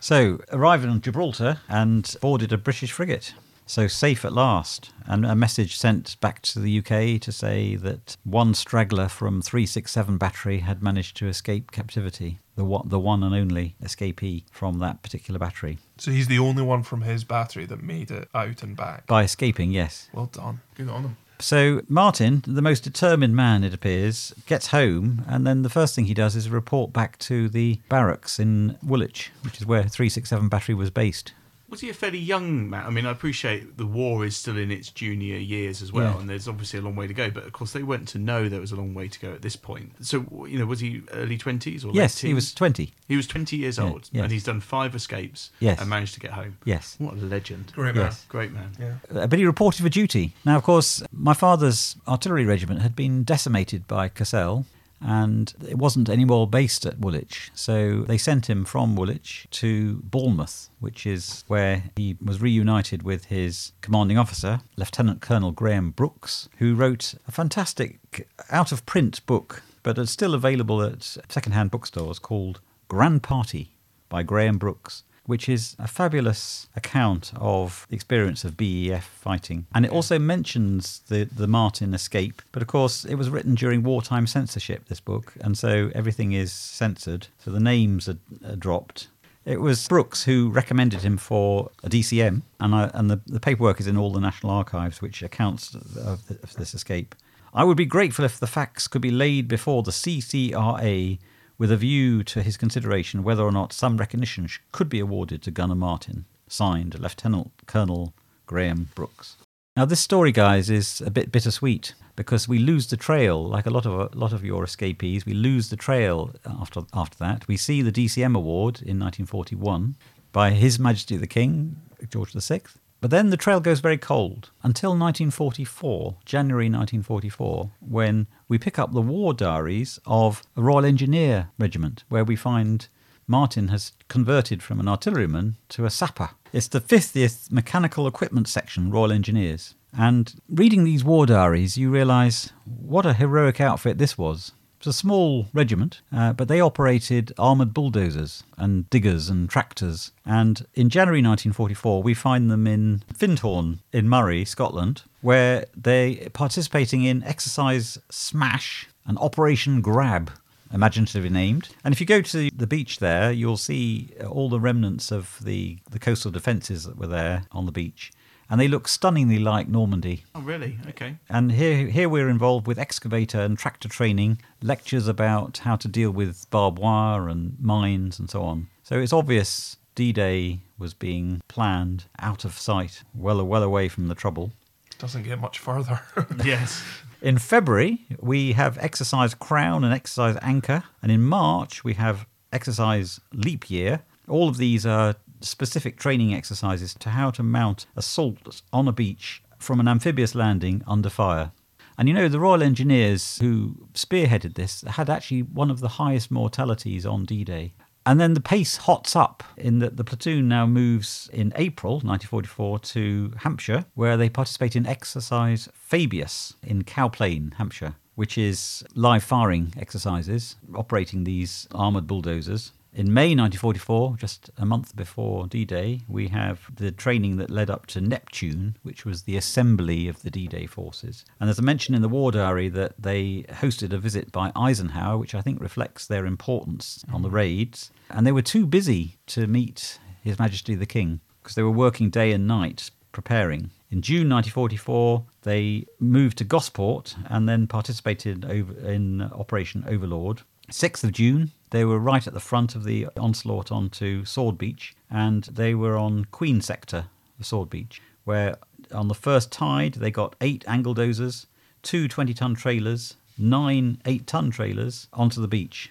So 0.00 0.40
arrived 0.50 0.84
on 0.84 1.00
Gibraltar 1.00 1.60
and 1.68 2.16
boarded 2.20 2.52
a 2.52 2.58
British 2.58 2.92
frigate. 2.92 3.34
So 3.64 3.86
safe 3.86 4.24
at 4.24 4.32
last, 4.32 4.90
and 5.06 5.24
a 5.24 5.36
message 5.36 5.76
sent 5.76 6.20
back 6.20 6.42
to 6.42 6.58
the 6.58 6.78
UK 6.78 7.20
to 7.20 7.30
say 7.32 7.76
that 7.76 8.16
one 8.24 8.54
straggler 8.54 9.08
from 9.08 9.40
367 9.40 10.18
battery 10.18 10.58
had 10.58 10.82
managed 10.82 11.16
to 11.18 11.28
escape 11.28 11.70
captivity, 11.70 12.40
the 12.56 12.64
one, 12.64 12.88
the 12.88 12.98
one 12.98 13.22
and 13.22 13.34
only 13.34 13.76
escapee 13.82 14.42
from 14.50 14.80
that 14.80 15.02
particular 15.02 15.38
battery. 15.38 15.78
So 15.96 16.10
he's 16.10 16.26
the 16.26 16.40
only 16.40 16.62
one 16.62 16.82
from 16.82 17.02
his 17.02 17.22
battery 17.22 17.64
that 17.66 17.82
made 17.82 18.10
it 18.10 18.28
out 18.34 18.62
and 18.64 18.76
back. 18.76 19.06
By 19.06 19.22
escaping, 19.22 19.70
yes. 19.70 20.08
Well 20.12 20.26
done. 20.26 20.60
Good 20.74 20.88
on 20.88 21.04
him. 21.04 21.16
So 21.42 21.82
Martin, 21.88 22.44
the 22.46 22.62
most 22.62 22.84
determined 22.84 23.34
man, 23.34 23.64
it 23.64 23.74
appears, 23.74 24.32
gets 24.46 24.68
home, 24.68 25.24
and 25.26 25.44
then 25.44 25.62
the 25.62 25.68
first 25.68 25.96
thing 25.96 26.04
he 26.04 26.14
does 26.14 26.36
is 26.36 26.48
report 26.48 26.92
back 26.92 27.18
to 27.18 27.48
the 27.48 27.80
barracks 27.88 28.38
in 28.38 28.78
Woolwich, 28.80 29.32
which 29.42 29.60
is 29.60 29.66
where 29.66 29.82
367 29.82 30.48
battery 30.48 30.76
was 30.76 30.90
based. 30.90 31.32
Was 31.72 31.80
he 31.80 31.88
a 31.88 31.94
fairly 31.94 32.18
young 32.18 32.68
man? 32.68 32.84
I 32.84 32.90
mean, 32.90 33.06
I 33.06 33.10
appreciate 33.10 33.78
the 33.78 33.86
war 33.86 34.26
is 34.26 34.36
still 34.36 34.58
in 34.58 34.70
its 34.70 34.90
junior 34.90 35.38
years 35.38 35.80
as 35.80 35.90
well, 35.90 36.12
Yeah. 36.12 36.20
and 36.20 36.28
there's 36.28 36.46
obviously 36.46 36.78
a 36.78 36.82
long 36.82 36.96
way 36.96 37.06
to 37.06 37.14
go. 37.14 37.30
But 37.30 37.44
of 37.44 37.52
course, 37.54 37.72
they 37.72 37.82
went 37.82 38.06
to 38.08 38.18
know 38.18 38.46
there 38.50 38.60
was 38.60 38.72
a 38.72 38.76
long 38.76 38.92
way 38.92 39.08
to 39.08 39.18
go 39.18 39.32
at 39.32 39.40
this 39.40 39.56
point. 39.56 39.92
So, 40.04 40.46
you 40.48 40.58
know, 40.58 40.66
was 40.66 40.80
he 40.80 41.00
early 41.12 41.38
twenties 41.38 41.82
or 41.82 41.88
late 41.88 41.96
Yes, 41.96 42.18
he 42.20 42.34
was 42.34 42.52
20. 42.52 42.92
He 43.08 43.16
was 43.16 43.26
twenty 43.26 43.56
years 43.56 43.78
Yeah, 43.78 43.84
old, 43.84 44.10
yes. 44.12 44.22
and 44.22 44.30
he's 44.32 44.44
done 44.44 44.60
five 44.60 44.94
escapes 44.94 45.50
Yes. 45.60 45.80
and 45.80 45.88
managed 45.88 46.12
to 46.14 46.20
get 46.20 46.32
home. 46.32 46.58
Yes. 46.66 46.94
What 46.98 47.14
a 47.14 47.16
legend! 47.16 47.72
Great 47.74 47.96
Yes. 47.96 48.26
Great 48.28 48.52
man. 48.52 48.72
man. 48.78 48.98
Yeah. 49.10 49.22
Uh, 49.22 49.26
but 49.26 49.38
he 49.38 49.46
reported 49.46 49.82
for 49.82 49.88
duty. 49.88 50.34
Now, 50.44 50.58
of 50.58 50.64
course, 50.64 51.02
my 51.10 51.32
father's 51.32 51.96
artillery 52.06 52.44
regiment 52.44 52.82
had 52.82 52.94
been 52.94 53.24
decimated 53.24 53.88
by 53.88 54.08
Cassel, 54.10 54.66
and 55.04 55.54
it 55.68 55.78
wasn't 55.78 56.08
anymore 56.08 56.46
based 56.46 56.86
at 56.86 56.98
Woolwich. 56.98 57.50
So 57.54 58.02
they 58.02 58.18
sent 58.18 58.48
him 58.48 58.64
from 58.64 58.96
Woolwich 58.96 59.46
to 59.52 59.96
Bournemouth, 60.04 60.70
which 60.80 61.06
is 61.06 61.44
where 61.48 61.84
he 61.96 62.16
was 62.24 62.40
reunited 62.40 63.02
with 63.02 63.26
his 63.26 63.72
commanding 63.80 64.18
officer, 64.18 64.60
Lieutenant 64.76 65.20
Colonel 65.20 65.52
Graham 65.52 65.90
Brooks, 65.90 66.48
who 66.58 66.74
wrote 66.74 67.14
a 67.26 67.32
fantastic 67.32 68.28
out 68.50 68.72
of 68.72 68.86
print 68.86 69.24
book, 69.26 69.62
but 69.82 69.98
it's 69.98 70.12
still 70.12 70.34
available 70.34 70.82
at 70.82 71.02
second-hand 71.02 71.70
bookstores 71.70 72.18
called 72.18 72.60
Grand 72.88 73.22
Party 73.22 73.76
by 74.08 74.22
Graham 74.22 74.58
Brooks 74.58 75.04
which 75.26 75.48
is 75.48 75.76
a 75.78 75.86
fabulous 75.86 76.68
account 76.74 77.32
of 77.36 77.86
the 77.88 77.94
experience 77.94 78.44
of 78.44 78.56
BEF 78.56 79.04
fighting. 79.04 79.66
And 79.74 79.84
it 79.84 79.92
also 79.92 80.18
mentions 80.18 81.00
the, 81.08 81.24
the 81.24 81.46
Martin 81.46 81.94
escape, 81.94 82.42
but 82.50 82.62
of 82.62 82.68
course 82.68 83.04
it 83.04 83.14
was 83.14 83.30
written 83.30 83.54
during 83.54 83.82
wartime 83.82 84.26
censorship, 84.26 84.88
this 84.88 85.00
book, 85.00 85.34
and 85.40 85.56
so 85.56 85.90
everything 85.94 86.32
is 86.32 86.52
censored, 86.52 87.28
so 87.38 87.50
the 87.50 87.60
names 87.60 88.08
are, 88.08 88.18
are 88.46 88.56
dropped. 88.56 89.08
It 89.44 89.60
was 89.60 89.88
Brooks 89.88 90.24
who 90.24 90.50
recommended 90.50 91.02
him 91.02 91.16
for 91.16 91.70
a 91.82 91.88
DCM, 91.88 92.42
and, 92.60 92.74
I, 92.74 92.90
and 92.94 93.10
the, 93.10 93.20
the 93.26 93.40
paperwork 93.40 93.80
is 93.80 93.86
in 93.86 93.96
all 93.96 94.12
the 94.12 94.20
National 94.20 94.52
Archives, 94.52 95.02
which 95.02 95.22
accounts 95.22 95.74
of, 95.74 96.26
the, 96.26 96.38
of 96.42 96.54
this 96.54 96.74
escape. 96.74 97.14
I 97.54 97.64
would 97.64 97.76
be 97.76 97.84
grateful 97.84 98.24
if 98.24 98.38
the 98.38 98.46
facts 98.46 98.88
could 98.88 99.02
be 99.02 99.10
laid 99.10 99.48
before 99.48 99.82
the 99.82 99.90
CCRA 99.90 101.18
with 101.62 101.70
a 101.70 101.76
view 101.76 102.24
to 102.24 102.42
his 102.42 102.56
consideration 102.56 103.22
whether 103.22 103.44
or 103.44 103.52
not 103.52 103.72
some 103.72 103.96
recognition 103.96 104.48
could 104.72 104.88
be 104.88 104.98
awarded 104.98 105.40
to 105.40 105.52
Gunner 105.52 105.76
Martin. 105.76 106.24
Signed, 106.48 106.98
Lieutenant 106.98 107.52
Colonel 107.66 108.12
Graham 108.46 108.88
Brooks. 108.96 109.36
Now, 109.76 109.84
this 109.84 110.00
story, 110.00 110.32
guys, 110.32 110.68
is 110.68 111.00
a 111.02 111.08
bit 111.08 111.30
bittersweet 111.30 111.94
because 112.16 112.48
we 112.48 112.58
lose 112.58 112.88
the 112.88 112.96
trail, 112.96 113.46
like 113.46 113.66
a 113.66 113.70
lot 113.70 113.86
of 113.86 113.92
a 114.12 114.18
lot 114.18 114.32
of 114.32 114.44
your 114.44 114.64
escapees. 114.64 115.24
We 115.24 115.34
lose 115.34 115.70
the 115.70 115.76
trail 115.76 116.34
after 116.44 116.82
after 116.92 117.16
that. 117.18 117.46
We 117.46 117.56
see 117.56 117.80
the 117.80 117.92
DCM 117.92 118.34
award 118.34 118.82
in 118.82 118.98
1941 118.98 119.94
by 120.32 120.50
His 120.50 120.80
Majesty 120.80 121.16
the 121.16 121.28
King, 121.28 121.76
George 122.10 122.32
VI. 122.32 122.62
But 123.02 123.10
then 123.10 123.30
the 123.30 123.36
trail 123.36 123.58
goes 123.58 123.80
very 123.80 123.98
cold 123.98 124.50
until 124.62 124.90
1944, 124.90 126.18
January 126.24 126.66
1944, 126.66 127.72
when 127.80 128.28
we 128.46 128.58
pick 128.58 128.78
up 128.78 128.92
the 128.92 129.02
war 129.02 129.34
diaries 129.34 129.98
of 130.06 130.44
a 130.56 130.62
Royal 130.62 130.84
Engineer 130.84 131.50
Regiment, 131.58 132.04
where 132.08 132.22
we 132.22 132.36
find 132.36 132.86
Martin 133.26 133.68
has 133.68 133.92
converted 134.06 134.62
from 134.62 134.78
an 134.78 134.86
artilleryman 134.86 135.56
to 135.70 135.84
a 135.84 135.90
sapper. 135.90 136.30
It's 136.52 136.68
the 136.68 136.80
50th 136.80 137.50
Mechanical 137.50 138.06
Equipment 138.06 138.46
Section, 138.46 138.92
Royal 138.92 139.10
Engineers. 139.10 139.74
And 139.92 140.36
reading 140.48 140.84
these 140.84 141.02
war 141.02 141.26
diaries, 141.26 141.76
you 141.76 141.90
realise 141.90 142.52
what 142.64 143.04
a 143.04 143.14
heroic 143.14 143.60
outfit 143.60 143.98
this 143.98 144.16
was. 144.16 144.52
It's 144.82 144.88
a 144.88 144.92
small 144.92 145.46
regiment, 145.52 146.00
uh, 146.12 146.32
but 146.32 146.48
they 146.48 146.60
operated 146.60 147.32
armoured 147.38 147.72
bulldozers 147.72 148.42
and 148.58 148.90
diggers 148.90 149.28
and 149.28 149.48
tractors. 149.48 150.10
And 150.26 150.66
in 150.74 150.90
January 150.90 151.20
1944, 151.20 152.02
we 152.02 152.14
find 152.14 152.50
them 152.50 152.66
in 152.66 153.04
Findhorn 153.14 153.78
in 153.92 154.08
Moray, 154.08 154.42
Scotland, 154.42 155.02
where 155.20 155.66
they're 155.76 156.28
participating 156.30 157.04
in 157.04 157.22
Exercise 157.22 157.96
Smash 158.10 158.88
and 159.06 159.16
Operation 159.18 159.82
Grab, 159.82 160.32
imaginatively 160.74 161.30
named. 161.30 161.68
And 161.84 161.94
if 161.94 162.00
you 162.00 162.06
go 162.06 162.20
to 162.20 162.50
the 162.50 162.66
beach 162.66 162.98
there, 162.98 163.30
you'll 163.30 163.56
see 163.56 164.08
all 164.28 164.48
the 164.48 164.58
remnants 164.58 165.12
of 165.12 165.38
the, 165.44 165.78
the 165.92 166.00
coastal 166.00 166.32
defences 166.32 166.82
that 166.86 166.98
were 166.98 167.06
there 167.06 167.44
on 167.52 167.66
the 167.66 167.72
beach. 167.72 168.10
And 168.52 168.60
they 168.60 168.68
look 168.68 168.86
stunningly 168.86 169.38
like 169.38 169.66
Normandy. 169.66 170.24
Oh, 170.34 170.42
really? 170.42 170.78
Okay. 170.90 171.16
And 171.30 171.52
here, 171.52 171.86
here 171.86 172.10
we're 172.10 172.28
involved 172.28 172.66
with 172.66 172.78
excavator 172.78 173.40
and 173.40 173.56
tractor 173.56 173.88
training, 173.88 174.42
lectures 174.60 175.08
about 175.08 175.56
how 175.64 175.76
to 175.76 175.88
deal 175.88 176.10
with 176.10 176.50
barbed 176.50 176.78
wire 176.78 177.30
and 177.30 177.58
mines 177.58 178.18
and 178.18 178.28
so 178.28 178.42
on. 178.42 178.68
So 178.82 178.98
it's 178.98 179.12
obvious 179.14 179.78
D 179.94 180.12
Day 180.12 180.60
was 180.76 180.92
being 180.92 181.40
planned 181.48 182.04
out 182.18 182.44
of 182.44 182.58
sight, 182.58 183.04
well, 183.14 183.42
well 183.42 183.62
away 183.62 183.88
from 183.88 184.08
the 184.08 184.14
trouble. 184.14 184.52
Doesn't 184.98 185.22
get 185.22 185.40
much 185.40 185.58
further. 185.58 186.02
Yes. 186.44 186.84
In 187.22 187.38
February, 187.38 188.04
we 188.20 188.52
have 188.52 188.76
exercise 188.76 189.32
Crown 189.32 189.82
and 189.82 189.94
exercise 189.94 190.36
Anchor. 190.42 190.82
And 191.00 191.10
in 191.10 191.22
March, 191.22 191.84
we 191.84 191.94
have 191.94 192.26
exercise 192.52 193.18
Leap 193.32 193.70
Year. 193.70 194.02
All 194.28 194.50
of 194.50 194.58
these 194.58 194.84
are 194.84 195.14
specific 195.44 195.98
training 195.98 196.34
exercises 196.34 196.94
to 196.94 197.10
how 197.10 197.30
to 197.30 197.42
mount 197.42 197.86
assault 197.96 198.62
on 198.72 198.88
a 198.88 198.92
beach 198.92 199.42
from 199.58 199.80
an 199.80 199.88
amphibious 199.88 200.34
landing 200.34 200.82
under 200.86 201.10
fire. 201.10 201.52
And 201.98 202.08
you 202.08 202.14
know, 202.14 202.28
the 202.28 202.40
Royal 202.40 202.62
Engineers 202.62 203.38
who 203.38 203.88
spearheaded 203.94 204.54
this 204.54 204.82
had 204.82 205.10
actually 205.10 205.42
one 205.42 205.70
of 205.70 205.80
the 205.80 205.88
highest 205.88 206.30
mortalities 206.30 207.04
on 207.06 207.24
D 207.24 207.44
Day. 207.44 207.74
And 208.04 208.18
then 208.18 208.34
the 208.34 208.40
pace 208.40 208.78
hots 208.78 209.14
up 209.14 209.44
in 209.56 209.78
that 209.78 209.96
the 209.96 210.02
platoon 210.02 210.48
now 210.48 210.66
moves 210.66 211.30
in 211.32 211.52
April 211.54 211.94
1944 211.94 212.78
to 212.80 213.32
Hampshire, 213.38 213.84
where 213.94 214.16
they 214.16 214.28
participate 214.28 214.74
in 214.74 214.86
exercise 214.86 215.68
Fabius 215.72 216.54
in 216.64 216.82
Cowplain, 216.82 217.54
Hampshire, 217.58 217.94
which 218.16 218.36
is 218.36 218.82
live 218.94 219.22
firing 219.22 219.72
exercises 219.76 220.56
operating 220.74 221.22
these 221.22 221.68
armoured 221.72 222.08
bulldozers. 222.08 222.72
In 222.94 223.14
May 223.14 223.34
1944, 223.34 224.16
just 224.18 224.50
a 224.58 224.66
month 224.66 224.94
before 224.94 225.46
D 225.46 225.64
Day, 225.64 226.02
we 226.08 226.28
have 226.28 226.68
the 226.76 226.92
training 226.92 227.38
that 227.38 227.48
led 227.48 227.70
up 227.70 227.86
to 227.86 228.02
Neptune, 228.02 228.76
which 228.82 229.06
was 229.06 229.22
the 229.22 229.38
assembly 229.38 230.08
of 230.08 230.20
the 230.20 230.30
D 230.30 230.46
Day 230.46 230.66
forces. 230.66 231.24
And 231.40 231.48
there's 231.48 231.58
a 231.58 231.62
mention 231.62 231.94
in 231.94 232.02
the 232.02 232.10
War 232.10 232.30
Diary 232.30 232.68
that 232.68 232.92
they 232.98 233.46
hosted 233.48 233.94
a 233.94 233.98
visit 233.98 234.30
by 234.30 234.52
Eisenhower, 234.54 235.16
which 235.16 235.34
I 235.34 235.40
think 235.40 235.58
reflects 235.58 236.06
their 236.06 236.26
importance 236.26 237.02
on 237.10 237.22
the 237.22 237.30
mm. 237.30 237.32
raids. 237.32 237.90
And 238.10 238.26
they 238.26 238.32
were 238.32 238.42
too 238.42 238.66
busy 238.66 239.16
to 239.28 239.46
meet 239.46 239.98
His 240.20 240.38
Majesty 240.38 240.74
the 240.74 240.84
King 240.84 241.22
because 241.42 241.54
they 241.54 241.62
were 241.62 241.70
working 241.70 242.10
day 242.10 242.30
and 242.32 242.46
night 242.46 242.90
preparing. 243.10 243.70
In 243.90 244.02
June 244.02 244.28
1944, 244.28 245.24
they 245.42 245.86
moved 245.98 246.36
to 246.38 246.44
Gosport 246.44 247.14
and 247.30 247.48
then 247.48 247.66
participated 247.66 248.44
over 248.44 248.74
in 248.86 249.22
Operation 249.22 249.82
Overlord. 249.88 250.42
6th 250.70 251.04
of 251.04 251.12
June, 251.12 251.52
they 251.72 251.84
were 251.86 251.98
right 251.98 252.26
at 252.26 252.34
the 252.34 252.40
front 252.40 252.74
of 252.74 252.84
the 252.84 253.08
onslaught 253.16 253.72
onto 253.72 254.24
Sword 254.26 254.58
Beach, 254.58 254.94
and 255.10 255.44
they 255.44 255.74
were 255.74 255.96
on 255.96 256.26
Queen 256.26 256.60
Sector 256.60 257.06
of 257.40 257.46
Sword 257.46 257.70
Beach, 257.70 258.00
where 258.24 258.56
on 258.92 259.08
the 259.08 259.14
first 259.14 259.50
tide 259.50 259.94
they 259.94 260.10
got 260.10 260.36
eight 260.42 260.64
angle 260.68 260.94
dozers, 260.94 261.46
two 261.82 262.08
20 262.08 262.34
ton 262.34 262.54
trailers, 262.54 263.16
nine 263.38 264.00
8 264.04 264.26
ton 264.26 264.50
trailers 264.50 265.08
onto 265.14 265.40
the 265.40 265.48
beach. 265.48 265.90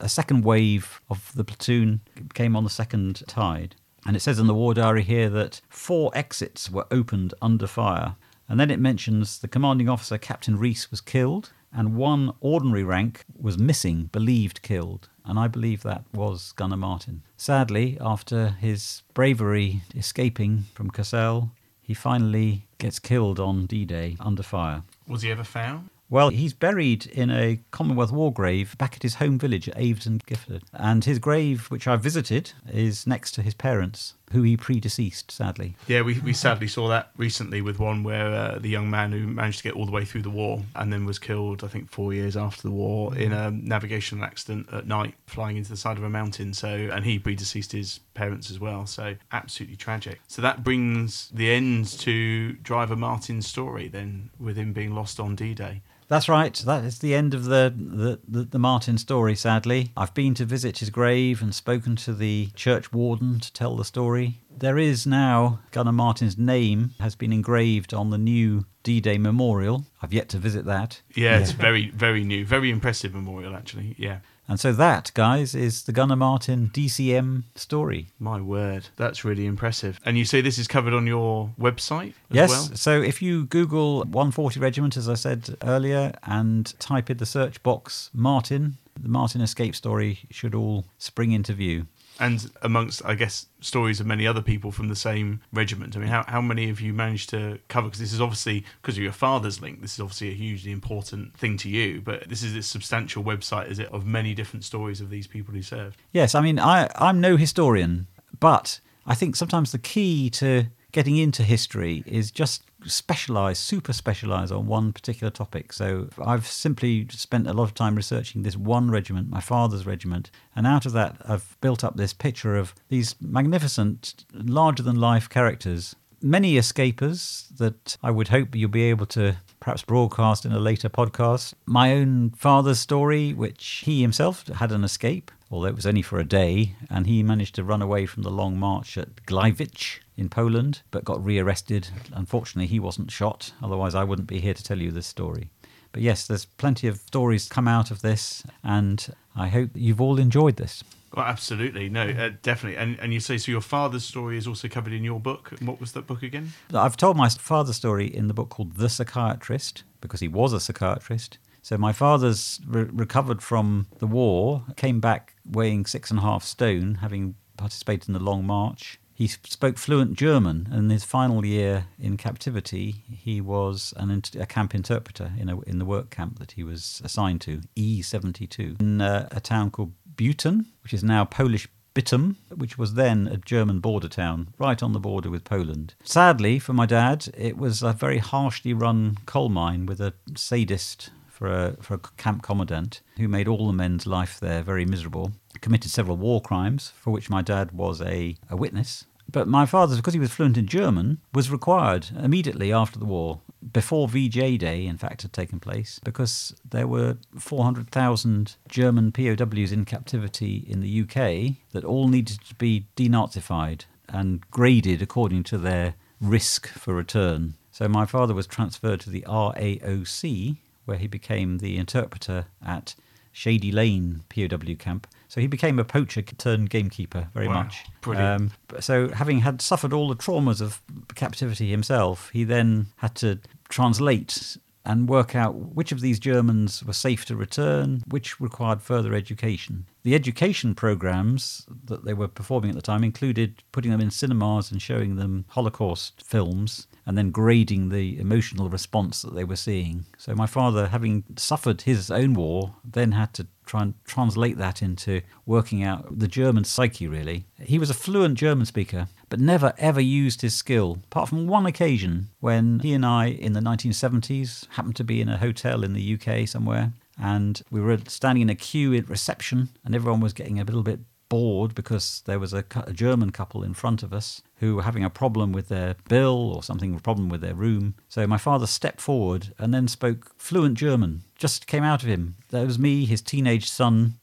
A 0.00 0.08
second 0.08 0.44
wave 0.44 1.00
of 1.08 1.32
the 1.34 1.44
platoon 1.44 2.00
came 2.34 2.56
on 2.56 2.64
the 2.64 2.70
second 2.70 3.22
tide. 3.28 3.76
And 4.04 4.16
it 4.16 4.20
says 4.20 4.40
in 4.40 4.48
the 4.48 4.54
war 4.54 4.74
diary 4.74 5.02
here 5.02 5.30
that 5.30 5.60
four 5.68 6.10
exits 6.14 6.70
were 6.70 6.86
opened 6.90 7.34
under 7.40 7.66
fire. 7.66 8.16
And 8.48 8.58
then 8.58 8.70
it 8.70 8.80
mentions 8.80 9.38
the 9.38 9.48
commanding 9.48 9.88
officer, 9.88 10.18
Captain 10.18 10.58
Reese, 10.58 10.90
was 10.90 11.00
killed, 11.00 11.52
and 11.74 11.96
one 11.96 12.32
ordinary 12.40 12.84
rank 12.84 13.24
was 13.38 13.58
missing, 13.58 14.04
believed 14.12 14.62
killed. 14.62 15.08
And 15.24 15.38
I 15.38 15.48
believe 15.48 15.82
that 15.82 16.04
was 16.12 16.52
Gunner 16.52 16.76
Martin. 16.76 17.22
Sadly, 17.36 17.98
after 18.00 18.50
his 18.60 19.02
bravery 19.14 19.82
escaping 19.94 20.64
from 20.74 20.90
Cassel, 20.90 21.50
he 21.80 21.94
finally 21.94 22.66
gets 22.78 22.98
killed 22.98 23.40
on 23.40 23.66
D 23.66 23.84
Day 23.84 24.16
under 24.20 24.42
fire. 24.42 24.82
Was 25.08 25.22
he 25.22 25.30
ever 25.30 25.44
found? 25.44 25.90
Well, 26.10 26.28
he's 26.28 26.52
buried 26.52 27.06
in 27.06 27.30
a 27.30 27.60
Commonwealth 27.70 28.12
war 28.12 28.32
grave 28.32 28.76
back 28.78 28.94
at 28.94 29.02
his 29.02 29.16
home 29.16 29.38
village 29.38 29.68
at 29.68 29.76
Aveton, 29.76 30.24
Gifford. 30.26 30.62
And 30.72 31.04
his 31.04 31.18
grave, 31.18 31.70
which 31.70 31.88
I 31.88 31.96
visited, 31.96 32.52
is 32.70 33.06
next 33.06 33.32
to 33.32 33.42
his 33.42 33.54
parents, 33.54 34.14
who 34.32 34.42
he 34.42 34.56
predeceased, 34.56 35.30
sadly. 35.30 35.76
Yeah, 35.86 36.02
we, 36.02 36.18
we 36.20 36.32
sadly 36.32 36.66
saw 36.66 36.88
that 36.88 37.10
recently 37.16 37.60
with 37.60 37.78
one 37.78 38.02
where 38.02 38.26
uh, 38.26 38.58
the 38.58 38.68
young 38.68 38.90
man 38.90 39.12
who 39.12 39.26
managed 39.26 39.58
to 39.58 39.64
get 39.64 39.74
all 39.74 39.86
the 39.86 39.92
way 39.92 40.04
through 40.04 40.22
the 40.22 40.30
war 40.30 40.62
and 40.74 40.92
then 40.92 41.04
was 41.04 41.18
killed, 41.18 41.62
I 41.62 41.68
think, 41.68 41.90
four 41.90 42.12
years 42.12 42.36
after 42.36 42.62
the 42.62 42.70
war 42.70 43.16
in 43.16 43.32
a 43.32 43.50
navigational 43.50 44.24
accident 44.24 44.68
at 44.72 44.86
night, 44.86 45.14
flying 45.26 45.56
into 45.56 45.70
the 45.70 45.76
side 45.76 45.98
of 45.98 46.04
a 46.04 46.10
mountain. 46.10 46.54
So, 46.54 46.68
and 46.68 47.04
he 47.04 47.18
predeceased 47.18 47.72
his 47.72 48.00
parents 48.14 48.50
as 48.50 48.58
well. 48.58 48.86
So, 48.86 49.16
absolutely 49.32 49.76
tragic. 49.76 50.20
So 50.26 50.42
that 50.42 50.64
brings 50.64 51.30
the 51.30 51.50
end 51.50 51.86
to 52.00 52.54
Driver 52.54 52.96
Martin's 52.96 53.46
story, 53.46 53.88
then, 53.88 54.30
with 54.40 54.56
him 54.56 54.72
being 54.72 54.94
lost 54.94 55.20
on 55.20 55.36
D-Day. 55.36 55.82
That's 56.08 56.28
right. 56.28 56.54
That 56.54 56.84
is 56.84 56.98
the 56.98 57.14
end 57.14 57.34
of 57.34 57.44
the, 57.44 57.72
the, 57.76 58.20
the, 58.26 58.44
the, 58.44 58.58
Martin 58.58 58.98
story, 58.98 59.34
sadly. 59.34 59.92
I've 59.96 60.14
been 60.14 60.34
to 60.34 60.44
visit 60.44 60.78
his 60.78 60.90
grave 60.90 61.42
and 61.42 61.54
spoken 61.54 61.96
to 61.96 62.12
the 62.12 62.50
church 62.54 62.92
warden 62.92 63.40
to 63.40 63.52
tell 63.52 63.76
the 63.76 63.84
story. 63.84 64.40
There 64.56 64.78
is 64.78 65.06
now, 65.06 65.60
Gunner 65.72 65.92
Martin's 65.92 66.38
name 66.38 66.90
has 67.00 67.14
been 67.16 67.32
engraved 67.32 67.92
on 67.92 68.10
the 68.10 68.18
new 68.18 68.66
D 68.82 69.00
Day 69.00 69.18
memorial. 69.18 69.86
I've 70.02 70.12
yet 70.12 70.28
to 70.30 70.38
visit 70.38 70.64
that. 70.66 71.00
Yeah, 71.14 71.38
it's 71.38 71.52
very, 71.52 71.90
very 71.90 72.22
new. 72.22 72.44
Very 72.44 72.70
impressive 72.70 73.14
memorial, 73.14 73.56
actually. 73.56 73.94
Yeah. 73.98 74.18
And 74.46 74.60
so 74.60 74.72
that, 74.72 75.10
guys, 75.14 75.54
is 75.54 75.84
the 75.84 75.92
Gunner 75.92 76.16
Martin 76.16 76.70
DCM 76.72 77.44
story. 77.54 78.08
My 78.18 78.40
word, 78.40 78.88
that's 78.96 79.24
really 79.24 79.46
impressive. 79.46 79.98
And 80.04 80.18
you 80.18 80.24
say 80.24 80.40
this 80.40 80.58
is 80.58 80.68
covered 80.68 80.92
on 80.92 81.06
your 81.06 81.50
website 81.58 82.14
as 82.30 82.36
yes. 82.36 82.50
well? 82.50 82.62
So 82.74 83.00
if 83.00 83.22
you 83.22 83.46
Google 83.46 84.00
140 84.00 84.60
Regiment, 84.60 84.96
as 84.96 85.08
I 85.08 85.14
said 85.14 85.56
earlier, 85.62 86.12
and 86.24 86.78
type 86.78 87.10
in 87.10 87.16
the 87.16 87.26
search 87.26 87.62
box 87.62 88.10
Martin, 88.12 88.76
the 89.00 89.08
Martin 89.08 89.40
escape 89.40 89.74
story 89.74 90.20
should 90.30 90.54
all 90.54 90.84
spring 90.98 91.32
into 91.32 91.54
view. 91.54 91.86
And 92.20 92.50
amongst, 92.62 93.04
I 93.04 93.14
guess, 93.14 93.46
stories 93.60 93.98
of 93.98 94.06
many 94.06 94.26
other 94.26 94.42
people 94.42 94.70
from 94.70 94.88
the 94.88 94.96
same 94.96 95.40
regiment. 95.52 95.96
I 95.96 95.98
mean, 95.98 96.08
how, 96.08 96.24
how 96.28 96.40
many 96.40 96.68
have 96.68 96.80
you 96.80 96.92
managed 96.92 97.30
to 97.30 97.58
cover? 97.68 97.88
Because 97.88 98.00
this 98.00 98.12
is 98.12 98.20
obviously, 98.20 98.64
because 98.80 98.96
of 98.96 99.02
your 99.02 99.12
father's 99.12 99.60
link, 99.60 99.80
this 99.80 99.94
is 99.94 100.00
obviously 100.00 100.30
a 100.30 100.34
hugely 100.34 100.70
important 100.70 101.36
thing 101.36 101.56
to 101.58 101.68
you. 101.68 102.00
But 102.00 102.28
this 102.28 102.42
is 102.42 102.54
a 102.54 102.62
substantial 102.62 103.24
website, 103.24 103.68
is 103.68 103.80
it, 103.80 103.88
of 103.88 104.06
many 104.06 104.32
different 104.32 104.64
stories 104.64 105.00
of 105.00 105.10
these 105.10 105.26
people 105.26 105.54
who 105.54 105.62
served? 105.62 105.96
Yes, 106.12 106.34
I 106.36 106.40
mean, 106.40 106.58
I, 106.60 106.88
I'm 106.94 107.20
no 107.20 107.36
historian, 107.36 108.06
but 108.38 108.80
I 109.06 109.14
think 109.14 109.34
sometimes 109.34 109.72
the 109.72 109.78
key 109.78 110.30
to 110.30 110.66
getting 110.92 111.16
into 111.16 111.42
history 111.42 112.04
is 112.06 112.30
just 112.30 112.62
specialize, 112.86 113.58
super 113.58 113.92
specialize 113.92 114.50
on 114.50 114.66
one 114.66 114.92
particular 114.92 115.30
topic. 115.30 115.72
So 115.72 116.08
I've 116.24 116.46
simply 116.46 117.06
spent 117.10 117.46
a 117.46 117.52
lot 117.52 117.64
of 117.64 117.74
time 117.74 117.94
researching 117.94 118.42
this 118.42 118.56
one 118.56 118.90
regiment, 118.90 119.28
my 119.28 119.40
father's 119.40 119.86
regiment, 119.86 120.30
and 120.54 120.66
out 120.66 120.86
of 120.86 120.92
that 120.92 121.16
I've 121.26 121.56
built 121.60 121.84
up 121.84 121.96
this 121.96 122.12
picture 122.12 122.56
of 122.56 122.74
these 122.88 123.14
magnificent, 123.20 124.24
larger 124.32 124.82
than 124.82 124.96
life 124.96 125.28
characters. 125.28 125.96
Many 126.22 126.54
escapers 126.54 127.48
that 127.58 127.98
I 128.02 128.10
would 128.10 128.28
hope 128.28 128.54
you'll 128.54 128.70
be 128.70 128.84
able 128.84 129.06
to 129.06 129.36
perhaps 129.60 129.82
broadcast 129.82 130.44
in 130.44 130.52
a 130.52 130.58
later 130.58 130.88
podcast. 130.88 131.54
My 131.66 131.92
own 131.92 132.30
father's 132.30 132.80
story, 132.80 133.34
which 133.34 133.82
he 133.84 134.00
himself 134.00 134.46
had 134.48 134.72
an 134.72 134.84
escape, 134.84 135.30
although 135.50 135.68
it 135.68 135.76
was 135.76 135.86
only 135.86 136.02
for 136.02 136.18
a 136.18 136.24
day, 136.24 136.76
and 136.88 137.06
he 137.06 137.22
managed 137.22 137.54
to 137.56 137.64
run 137.64 137.82
away 137.82 138.06
from 138.06 138.22
the 138.22 138.30
long 138.30 138.58
march 138.58 138.96
at 138.96 139.16
Gliwice 139.26 140.00
in 140.16 140.28
Poland, 140.28 140.82
but 140.90 141.04
got 141.04 141.24
rearrested. 141.24 141.88
Unfortunately, 142.12 142.66
he 142.66 142.80
wasn't 142.80 143.10
shot, 143.10 143.52
otherwise, 143.62 143.94
I 143.94 144.04
wouldn't 144.04 144.28
be 144.28 144.40
here 144.40 144.54
to 144.54 144.62
tell 144.62 144.78
you 144.78 144.90
this 144.90 145.06
story. 145.06 145.50
But 145.92 146.02
yes, 146.02 146.26
there's 146.26 146.44
plenty 146.44 146.88
of 146.88 146.96
stories 146.98 147.48
come 147.48 147.68
out 147.68 147.90
of 147.90 148.02
this, 148.02 148.44
and 148.62 149.14
I 149.36 149.48
hope 149.48 149.70
you've 149.74 150.00
all 150.00 150.18
enjoyed 150.18 150.56
this. 150.56 150.82
Well, 151.14 151.24
absolutely. 151.24 151.88
No, 151.88 152.08
uh, 152.08 152.30
definitely. 152.42 152.76
And 152.76 152.98
and 152.98 153.14
you 153.14 153.20
say 153.20 153.38
so 153.38 153.52
your 153.52 153.60
father's 153.60 154.04
story 154.04 154.36
is 154.36 154.48
also 154.48 154.66
covered 154.66 154.92
in 154.92 155.04
your 155.04 155.20
book. 155.20 155.52
What 155.60 155.80
was 155.80 155.92
that 155.92 156.08
book 156.08 156.24
again? 156.24 156.52
I've 156.72 156.96
told 156.96 157.16
my 157.16 157.28
father's 157.28 157.76
story 157.76 158.06
in 158.06 158.26
the 158.26 158.34
book 158.34 158.50
called 158.50 158.76
The 158.76 158.88
Psychiatrist 158.88 159.84
because 160.00 160.18
he 160.20 160.26
was 160.26 160.52
a 160.52 160.58
psychiatrist. 160.58 161.38
So 161.62 161.78
my 161.78 161.92
father's 161.92 162.60
re- 162.66 162.88
recovered 162.92 163.42
from 163.42 163.86
the 163.98 164.06
war, 164.06 164.64
came 164.76 165.00
back 165.00 165.34
weighing 165.48 165.86
six 165.86 166.10
and 166.10 166.18
a 166.18 166.22
half 166.22 166.42
stone, 166.42 166.96
having 166.96 167.36
participated 167.56 168.08
in 168.08 168.14
the 168.14 168.20
Long 168.20 168.44
March. 168.44 168.98
He 169.14 169.28
spoke 169.28 169.78
fluent 169.78 170.14
German, 170.14 170.68
and 170.70 170.84
in 170.84 170.90
his 170.90 171.04
final 171.04 171.44
year 171.44 171.86
in 171.98 172.16
captivity, 172.16 173.04
he 173.08 173.40
was 173.40 173.94
an 173.96 174.22
a 174.38 174.46
camp 174.46 174.74
interpreter 174.74 175.32
in, 175.38 175.48
a, 175.48 175.60
in 175.60 175.78
the 175.78 175.84
work 175.84 176.10
camp 176.10 176.38
that 176.40 176.52
he 176.52 176.64
was 176.64 177.00
assigned 177.04 177.40
to, 177.42 177.60
E72, 177.76 178.80
in 178.80 179.00
uh, 179.00 179.28
a 179.30 179.40
town 179.40 179.70
called 179.70 179.92
Beuthen, 180.16 180.66
which 180.82 180.92
is 180.92 181.04
now 181.04 181.24
Polish 181.24 181.68
Bytom, 181.94 182.34
which 182.52 182.76
was 182.76 182.94
then 182.94 183.28
a 183.28 183.36
German 183.36 183.78
border 183.78 184.08
town, 184.08 184.48
right 184.58 184.82
on 184.82 184.92
the 184.92 184.98
border 184.98 185.30
with 185.30 185.44
Poland. 185.44 185.94
Sadly 186.02 186.58
for 186.58 186.72
my 186.72 186.86
dad, 186.86 187.28
it 187.38 187.56
was 187.56 187.82
a 187.82 187.92
very 187.92 188.18
harshly 188.18 188.72
run 188.72 189.18
coal 189.26 189.48
mine 189.48 189.86
with 189.86 190.00
a 190.00 190.14
sadist 190.34 191.10
for 191.28 191.46
a, 191.46 191.76
for 191.80 191.94
a 191.94 191.98
camp 192.16 192.42
commandant 192.42 193.00
who 193.16 193.28
made 193.28 193.46
all 193.46 193.68
the 193.68 193.72
men's 193.72 194.06
life 194.06 194.40
there 194.40 194.62
very 194.62 194.84
miserable. 194.84 195.32
Committed 195.64 195.90
several 195.90 196.18
war 196.18 196.42
crimes 196.42 196.92
for 196.94 197.10
which 197.10 197.30
my 197.30 197.40
dad 197.40 197.72
was 197.72 198.02
a, 198.02 198.36
a 198.50 198.54
witness. 198.54 199.06
But 199.32 199.48
my 199.48 199.64
father, 199.64 199.96
because 199.96 200.12
he 200.12 200.20
was 200.20 200.30
fluent 200.30 200.58
in 200.58 200.66
German, 200.66 201.22
was 201.32 201.50
required 201.50 202.08
immediately 202.22 202.70
after 202.70 202.98
the 202.98 203.06
war, 203.06 203.40
before 203.72 204.06
VJ 204.06 204.58
Day, 204.58 204.84
in 204.84 204.98
fact, 204.98 205.22
had 205.22 205.32
taken 205.32 205.58
place, 205.58 205.98
because 206.04 206.54
there 206.68 206.86
were 206.86 207.16
400,000 207.38 208.56
German 208.68 209.10
POWs 209.10 209.72
in 209.72 209.86
captivity 209.86 210.66
in 210.68 210.82
the 210.82 211.00
UK 211.00 211.56
that 211.72 211.82
all 211.82 212.08
needed 212.08 212.40
to 212.46 212.54
be 212.56 212.84
denazified 212.94 213.86
and 214.06 214.42
graded 214.50 215.00
according 215.00 215.44
to 215.44 215.56
their 215.56 215.94
risk 216.20 216.68
for 216.68 216.92
return. 216.92 217.54
So 217.72 217.88
my 217.88 218.04
father 218.04 218.34
was 218.34 218.46
transferred 218.46 219.00
to 219.00 219.10
the 219.10 219.24
RAOC, 219.26 220.58
where 220.84 220.98
he 220.98 221.06
became 221.06 221.56
the 221.56 221.78
interpreter 221.78 222.44
at 222.62 222.94
Shady 223.32 223.72
Lane 223.72 224.24
POW 224.28 224.74
camp. 224.78 225.06
So 225.34 225.40
he 225.40 225.48
became 225.48 225.80
a 225.80 225.84
poacher 225.84 226.22
turned 226.22 226.70
gamekeeper 226.70 227.26
very 227.34 227.48
Wow, 227.48 227.64
much. 227.64 227.84
brilliant. 228.02 228.52
Um, 228.72 228.80
so 228.80 229.08
having 229.08 229.40
had 229.40 229.60
suffered 229.60 229.92
all 229.92 230.06
the 230.08 230.14
traumas 230.14 230.60
of 230.60 230.80
captivity 231.16 231.72
himself, 231.72 232.30
he 232.32 232.44
then 232.44 232.86
had 232.98 233.16
to 233.16 233.40
translate 233.68 234.56
and 234.84 235.08
work 235.08 235.34
out 235.34 235.54
which 235.54 235.92
of 235.92 236.00
these 236.00 236.18
Germans 236.18 236.84
were 236.84 236.92
safe 236.92 237.24
to 237.26 237.36
return, 237.36 238.02
which 238.08 238.40
required 238.40 238.82
further 238.82 239.14
education. 239.14 239.86
The 240.02 240.14
education 240.14 240.74
programs 240.74 241.66
that 241.84 242.04
they 242.04 242.12
were 242.12 242.28
performing 242.28 242.70
at 242.70 242.76
the 242.76 242.82
time 242.82 243.02
included 243.02 243.62
putting 243.72 243.90
them 243.90 244.00
in 244.00 244.10
cinemas 244.10 244.70
and 244.70 244.82
showing 244.82 245.16
them 245.16 245.46
Holocaust 245.48 246.22
films 246.22 246.86
and 247.06 247.16
then 247.16 247.30
grading 247.30 247.88
the 247.88 248.18
emotional 248.18 248.68
response 248.68 249.22
that 249.22 249.34
they 249.34 249.44
were 249.44 249.56
seeing. 249.56 250.06
So 250.16 250.34
my 250.34 250.46
father, 250.46 250.88
having 250.88 251.24
suffered 251.36 251.82
his 251.82 252.10
own 252.10 252.34
war, 252.34 252.74
then 252.84 253.12
had 253.12 253.34
to 253.34 253.46
try 253.66 253.82
and 253.82 253.94
translate 254.04 254.58
that 254.58 254.82
into 254.82 255.22
working 255.46 255.82
out 255.82 256.18
the 256.18 256.28
German 256.28 256.64
psyche, 256.64 257.08
really. 257.08 257.46
He 257.60 257.78
was 257.78 257.90
a 257.90 257.94
fluent 257.94 258.36
German 258.38 258.66
speaker, 258.66 259.08
but 259.28 259.40
never 259.40 259.72
ever 259.78 260.00
used 260.00 260.42
his 260.42 260.54
skill, 260.54 260.98
apart 261.04 261.28
from 261.28 261.46
one 261.46 261.66
occasion 261.66 262.28
when 262.40 262.80
he 262.80 262.92
and 262.92 263.04
I, 263.04 263.26
in 263.26 263.52
the 263.52 263.60
1970s, 263.60 264.68
happened 264.70 264.96
to 264.96 265.04
be 265.04 265.20
in 265.20 265.28
a 265.28 265.38
hotel 265.38 265.84
in 265.84 265.92
the 265.92 266.14
UK 266.14 266.48
somewhere. 266.48 266.92
And 267.18 267.62
we 267.70 267.80
were 267.80 267.98
standing 268.08 268.42
in 268.42 268.50
a 268.50 268.54
queue 268.54 268.94
at 268.94 269.08
reception, 269.08 269.68
and 269.84 269.94
everyone 269.94 270.20
was 270.20 270.32
getting 270.32 270.58
a 270.58 270.64
little 270.64 270.82
bit 270.82 271.00
bored 271.28 271.74
because 271.74 272.22
there 272.26 272.38
was 272.38 272.52
a, 272.52 272.64
a 272.86 272.92
German 272.92 273.30
couple 273.30 273.62
in 273.62 273.74
front 273.74 274.02
of 274.02 274.12
us 274.12 274.42
who 274.56 274.76
were 274.76 274.82
having 274.82 275.04
a 275.04 275.10
problem 275.10 275.52
with 275.52 275.68
their 275.68 275.96
bill 276.08 276.52
or 276.54 276.62
something, 276.62 276.94
a 276.94 277.00
problem 277.00 277.28
with 277.28 277.40
their 277.40 277.54
room. 277.54 277.94
So 278.08 278.26
my 278.26 278.38
father 278.38 278.66
stepped 278.66 279.00
forward 279.00 279.52
and 279.58 279.72
then 279.72 279.88
spoke 279.88 280.32
fluent 280.36 280.78
German, 280.78 281.22
just 281.36 281.66
came 281.66 281.82
out 281.82 282.02
of 282.02 282.08
him. 282.08 282.36
There 282.50 282.66
was 282.66 282.78
me, 282.78 283.04
his 283.04 283.22
teenage 283.22 283.68
son, 283.68 284.14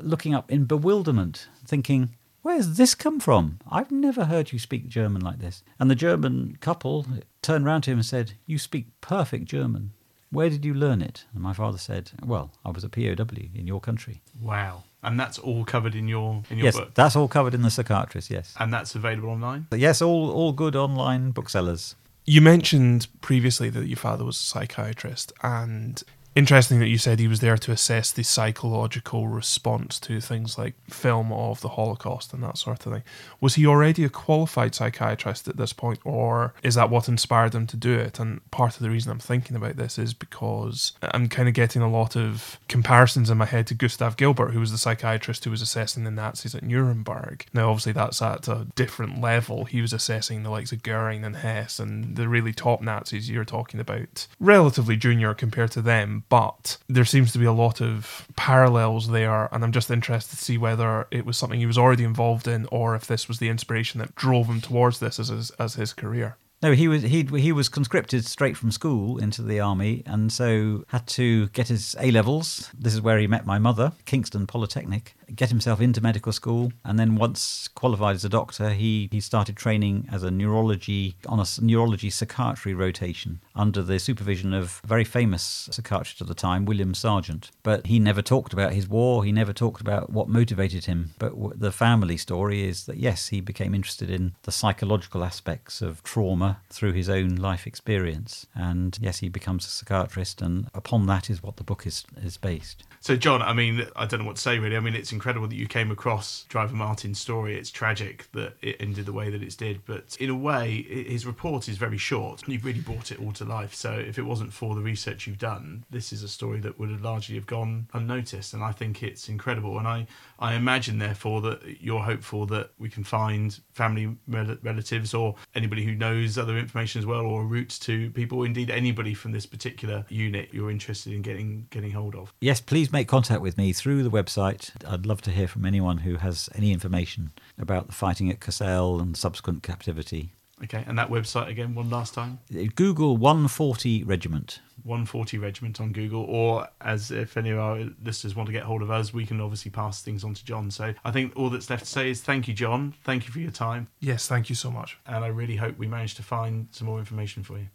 looking 0.00 0.34
up 0.34 0.50
in 0.50 0.64
bewilderment, 0.64 1.48
thinking, 1.64 2.10
Where's 2.42 2.76
this 2.76 2.94
come 2.94 3.20
from? 3.20 3.58
I've 3.70 3.90
never 3.90 4.26
heard 4.26 4.52
you 4.52 4.58
speak 4.58 4.88
German 4.88 5.22
like 5.22 5.38
this. 5.40 5.62
And 5.78 5.90
the 5.90 5.94
German 5.94 6.56
couple 6.60 7.06
turned 7.42 7.64
round 7.64 7.84
to 7.84 7.90
him 7.90 7.98
and 7.98 8.06
said, 8.06 8.34
You 8.46 8.58
speak 8.58 8.86
perfect 9.00 9.46
German. 9.46 9.92
Where 10.30 10.50
did 10.50 10.64
you 10.64 10.74
learn 10.74 11.00
it? 11.02 11.24
And 11.34 11.42
my 11.42 11.52
father 11.52 11.78
said, 11.78 12.12
Well, 12.24 12.52
I 12.64 12.70
was 12.70 12.84
a 12.84 12.88
POW 12.88 13.26
in 13.54 13.66
your 13.66 13.80
country. 13.80 14.22
Wow. 14.40 14.84
And 15.02 15.18
that's 15.18 15.38
all 15.38 15.64
covered 15.64 15.94
in 15.94 16.08
your 16.08 16.42
in 16.50 16.58
your 16.58 16.66
yes, 16.66 16.76
book. 16.76 16.94
that's 16.94 17.14
all 17.14 17.28
covered 17.28 17.54
in 17.54 17.62
the 17.62 17.70
psychiatrist, 17.70 18.30
yes. 18.30 18.54
And 18.58 18.72
that's 18.72 18.94
available 18.94 19.30
online. 19.30 19.66
But 19.70 19.78
yes, 19.78 20.02
all, 20.02 20.30
all 20.30 20.52
good 20.52 20.74
online 20.74 21.30
booksellers. 21.30 21.94
You 22.24 22.40
mentioned 22.40 23.06
previously 23.20 23.70
that 23.70 23.86
your 23.86 23.96
father 23.96 24.24
was 24.24 24.36
a 24.36 24.42
psychiatrist, 24.42 25.32
and 25.42 26.02
interesting 26.34 26.78
that 26.78 26.88
you 26.88 26.98
said 26.98 27.18
he 27.18 27.28
was 27.28 27.40
there 27.40 27.58
to 27.58 27.72
assess 27.72 28.12
the 28.12 28.22
psychological 28.22 29.26
response 29.26 29.98
to 30.00 30.20
things 30.20 30.56
like 30.56 30.74
film 30.88 31.32
of 31.32 31.60
the 31.60 31.70
Holocaust 31.70 32.32
and 32.32 32.42
that 32.42 32.58
sort 32.58 32.86
of 32.86 32.92
thing. 32.92 33.02
Was 33.40 33.56
he 33.56 33.66
already 33.66 34.04
a 34.04 34.08
qualified 34.08 34.74
psychiatrist 34.74 35.48
at 35.48 35.56
this 35.56 35.72
point, 35.72 35.98
or 36.04 36.54
is 36.62 36.76
that 36.76 36.90
what 36.90 37.08
inspired 37.08 37.54
him 37.54 37.66
to 37.66 37.76
do 37.76 37.94
it? 37.98 38.20
And 38.20 38.48
part 38.50 38.76
of 38.76 38.82
the 38.82 38.90
reason 38.90 39.10
I'm 39.10 39.18
thinking 39.18 39.56
about 39.56 39.76
this 39.76 39.98
is 39.98 40.14
because 40.14 40.92
I'm 41.02 41.28
kind 41.28 41.48
of 41.48 41.54
getting 41.54 41.82
a 41.82 41.90
lot 41.90 42.16
of 42.16 42.60
comparisons 42.68 43.30
in 43.30 43.38
my 43.38 43.46
head 43.46 43.66
to 43.68 43.74
Gustav 43.74 44.16
Gilbert, 44.16 44.52
who 44.52 44.60
was 44.60 44.70
the 44.70 44.78
psychiatrist 44.78 45.44
who 45.44 45.50
was 45.50 45.62
assessing 45.62 46.04
the 46.04 46.10
Nazis 46.10 46.54
at 46.54 46.62
Nuremberg. 46.62 47.46
Now, 47.52 47.70
obviously, 47.70 47.92
that's 47.92 48.22
at 48.22 48.48
a 48.48 48.66
different 48.76 49.20
level. 49.20 49.64
He 49.64 49.80
was 49.80 49.92
assessing 49.92 50.42
the 50.42 50.50
likes 50.50 50.72
of 50.72 50.82
Goering 50.82 51.24
and 51.24 51.36
Hess 51.36 51.78
and 51.78 52.16
the 52.16 52.28
really 52.28 52.52
top 52.52 52.80
Nazis 52.80 53.28
you're 53.28 53.44
talking 53.44 53.80
about, 53.80 54.26
relatively 54.38 54.96
junior 54.96 55.34
compared 55.34 55.72
to 55.72 55.82
them, 55.82 56.17
but 56.28 56.78
there 56.88 57.04
seems 57.04 57.32
to 57.32 57.38
be 57.38 57.44
a 57.44 57.52
lot 57.52 57.80
of 57.80 58.26
parallels 58.36 59.08
there. 59.08 59.48
And 59.52 59.64
I'm 59.64 59.72
just 59.72 59.90
interested 59.90 60.36
to 60.36 60.44
see 60.44 60.58
whether 60.58 61.06
it 61.10 61.26
was 61.26 61.36
something 61.36 61.58
he 61.58 61.66
was 61.66 61.78
already 61.78 62.04
involved 62.04 62.48
in 62.48 62.66
or 62.70 62.94
if 62.94 63.06
this 63.06 63.28
was 63.28 63.38
the 63.38 63.48
inspiration 63.48 63.98
that 64.00 64.14
drove 64.14 64.46
him 64.46 64.60
towards 64.60 65.00
this 65.00 65.18
as 65.18 65.28
his, 65.28 65.50
as 65.52 65.74
his 65.74 65.92
career. 65.92 66.36
No, 66.60 66.72
he 66.72 66.88
was 66.88 67.02
he 67.02 67.22
he 67.22 67.52
was 67.52 67.68
conscripted 67.68 68.24
straight 68.24 68.56
from 68.56 68.72
school 68.72 69.18
into 69.18 69.42
the 69.42 69.60
army, 69.60 70.02
and 70.06 70.32
so 70.32 70.84
had 70.88 71.06
to 71.08 71.48
get 71.50 71.68
his 71.68 71.94
A 72.00 72.10
levels. 72.10 72.68
This 72.76 72.94
is 72.94 73.00
where 73.00 73.18
he 73.18 73.28
met 73.28 73.46
my 73.46 73.60
mother, 73.60 73.92
Kingston 74.06 74.46
Polytechnic. 74.46 75.14
Get 75.34 75.50
himself 75.50 75.80
into 75.80 76.00
medical 76.00 76.32
school, 76.32 76.72
and 76.84 76.98
then 76.98 77.16
once 77.16 77.68
qualified 77.68 78.16
as 78.16 78.24
a 78.24 78.28
doctor, 78.28 78.70
he 78.70 79.08
he 79.12 79.20
started 79.20 79.56
training 79.56 80.08
as 80.10 80.22
a 80.22 80.30
neurology 80.30 81.16
on 81.26 81.40
a 81.40 81.46
neurology 81.60 82.10
psychiatry 82.10 82.74
rotation 82.74 83.40
under 83.54 83.82
the 83.82 83.98
supervision 83.98 84.54
of 84.54 84.80
a 84.84 84.86
very 84.86 85.04
famous 85.04 85.68
psychiatrist 85.70 86.20
at 86.20 86.26
the 86.26 86.34
time, 86.34 86.64
William 86.64 86.92
Sargant. 86.92 87.50
But 87.62 87.86
he 87.86 87.98
never 87.98 88.22
talked 88.22 88.52
about 88.52 88.72
his 88.72 88.88
war. 88.88 89.24
He 89.24 89.32
never 89.32 89.52
talked 89.52 89.80
about 89.80 90.10
what 90.10 90.28
motivated 90.28 90.86
him. 90.86 91.10
But 91.18 91.30
w- 91.30 91.54
the 91.54 91.72
family 91.72 92.16
story 92.16 92.66
is 92.66 92.86
that 92.86 92.96
yes, 92.96 93.28
he 93.28 93.40
became 93.40 93.74
interested 93.74 94.10
in 94.10 94.34
the 94.42 94.52
psychological 94.52 95.24
aspects 95.24 95.82
of 95.82 96.02
trauma 96.02 96.60
through 96.70 96.92
his 96.92 97.08
own 97.08 97.36
life 97.36 97.66
experience. 97.66 98.46
And 98.54 98.98
yes, 99.00 99.18
he 99.18 99.28
becomes 99.28 99.66
a 99.66 99.70
psychiatrist, 99.70 100.40
and 100.40 100.68
upon 100.74 101.06
that 101.06 101.28
is 101.30 101.42
what 101.42 101.56
the 101.56 101.64
book 101.64 101.86
is, 101.86 102.04
is 102.22 102.36
based. 102.36 102.84
So, 103.00 103.16
John, 103.16 103.42
I 103.42 103.52
mean, 103.52 103.86
I 103.96 104.06
don't 104.06 104.20
know 104.20 104.26
what 104.26 104.36
to 104.36 104.42
say 104.42 104.58
really. 104.58 104.76
I 104.76 104.80
mean, 104.80 104.94
it's 104.94 105.12
incredible 105.18 105.48
that 105.48 105.56
you 105.56 105.66
came 105.66 105.90
across 105.90 106.44
Driver 106.48 106.76
Martin's 106.76 107.18
story. 107.18 107.56
It's 107.58 107.72
tragic 107.72 108.28
that 108.34 108.54
it 108.62 108.76
ended 108.78 109.04
the 109.04 109.12
way 109.12 109.30
that 109.30 109.42
it's 109.42 109.56
did, 109.56 109.84
but 109.84 110.16
in 110.20 110.30
a 110.30 110.34
way, 110.36 110.82
his 110.82 111.26
report 111.26 111.68
is 111.68 111.76
very 111.76 111.98
short. 111.98 112.46
You've 112.46 112.64
really 112.64 112.78
brought 112.78 113.10
it 113.10 113.20
all 113.20 113.32
to 113.32 113.44
life. 113.44 113.74
So, 113.74 113.92
if 113.94 114.16
it 114.16 114.22
wasn't 114.22 114.52
for 114.52 114.76
the 114.76 114.80
research 114.80 115.26
you've 115.26 115.40
done, 115.40 115.84
this 115.90 116.12
is 116.12 116.22
a 116.22 116.28
story 116.28 116.60
that 116.60 116.78
would 116.78 116.90
have 116.90 117.02
largely 117.02 117.34
have 117.34 117.46
gone 117.46 117.88
unnoticed. 117.92 118.54
And 118.54 118.62
I 118.62 118.70
think 118.70 119.02
it's 119.02 119.28
incredible. 119.28 119.76
And 119.76 119.88
I, 119.88 120.06
I 120.38 120.54
imagine, 120.54 120.98
therefore, 120.98 121.40
that 121.42 121.80
you're 121.80 122.02
hopeful 122.02 122.46
that 122.46 122.70
we 122.78 122.88
can 122.88 123.04
find 123.04 123.58
family 123.72 124.16
rel- 124.26 124.56
relatives 124.62 125.14
or 125.14 125.34
anybody 125.54 125.84
who 125.84 125.94
knows 125.94 126.38
other 126.38 126.56
information 126.56 127.00
as 127.00 127.06
well, 127.06 127.26
or 127.26 127.44
routes 127.44 127.78
to 127.80 128.10
people, 128.10 128.44
indeed 128.44 128.70
anybody 128.70 129.14
from 129.14 129.32
this 129.32 129.46
particular 129.46 130.04
unit 130.08 130.50
you're 130.52 130.70
interested 130.70 131.12
in 131.12 131.22
getting 131.22 131.66
getting 131.70 131.90
hold 131.90 132.14
of. 132.14 132.32
Yes, 132.40 132.60
please 132.60 132.92
make 132.92 133.08
contact 133.08 133.40
with 133.40 133.58
me 133.58 133.72
through 133.72 134.02
the 134.02 134.10
website. 134.10 134.70
I'd 134.86 135.06
love 135.06 135.22
to 135.22 135.30
hear 135.30 135.48
from 135.48 135.64
anyone 135.64 135.98
who 135.98 136.16
has 136.16 136.48
any 136.54 136.72
information 136.72 137.32
about 137.58 137.86
the 137.86 137.92
fighting 137.92 138.30
at 138.30 138.40
Cassel 138.40 139.00
and 139.00 139.16
subsequent 139.16 139.62
captivity. 139.62 140.32
Okay, 140.64 140.84
and 140.86 140.98
that 140.98 141.08
website 141.08 141.48
again, 141.48 141.74
one 141.74 141.88
last 141.88 142.14
time. 142.14 142.40
Google 142.74 143.16
140 143.16 144.02
Regiment. 144.04 144.60
140 144.84 145.38
Regiment 145.38 145.80
on 145.80 145.92
Google, 145.92 146.22
or 146.24 146.66
as 146.80 147.10
if 147.10 147.36
any 147.36 147.50
of 147.50 147.58
our 147.58 147.84
listeners 148.02 148.34
want 148.34 148.46
to 148.46 148.52
get 148.52 148.62
hold 148.64 148.82
of 148.82 148.90
us, 148.90 149.12
we 149.12 149.26
can 149.26 149.40
obviously 149.40 149.70
pass 149.70 150.02
things 150.02 150.24
on 150.24 150.34
to 150.34 150.44
John. 150.44 150.70
So 150.70 150.94
I 151.04 151.10
think 151.10 151.32
all 151.36 151.50
that's 151.50 151.70
left 151.70 151.84
to 151.84 151.90
say 151.90 152.10
is 152.10 152.20
thank 152.20 152.48
you, 152.48 152.54
John. 152.54 152.94
Thank 153.04 153.26
you 153.26 153.32
for 153.32 153.40
your 153.40 153.50
time, 153.50 153.88
Yes, 154.00 154.26
thank 154.28 154.48
you 154.48 154.54
so 154.54 154.70
much. 154.70 154.98
and 155.06 155.24
I 155.24 155.28
really 155.28 155.56
hope 155.56 155.78
we 155.78 155.86
managed 155.88 156.16
to 156.16 156.22
find 156.22 156.68
some 156.70 156.86
more 156.86 156.98
information 156.98 157.42
for 157.42 157.58
you. 157.58 157.68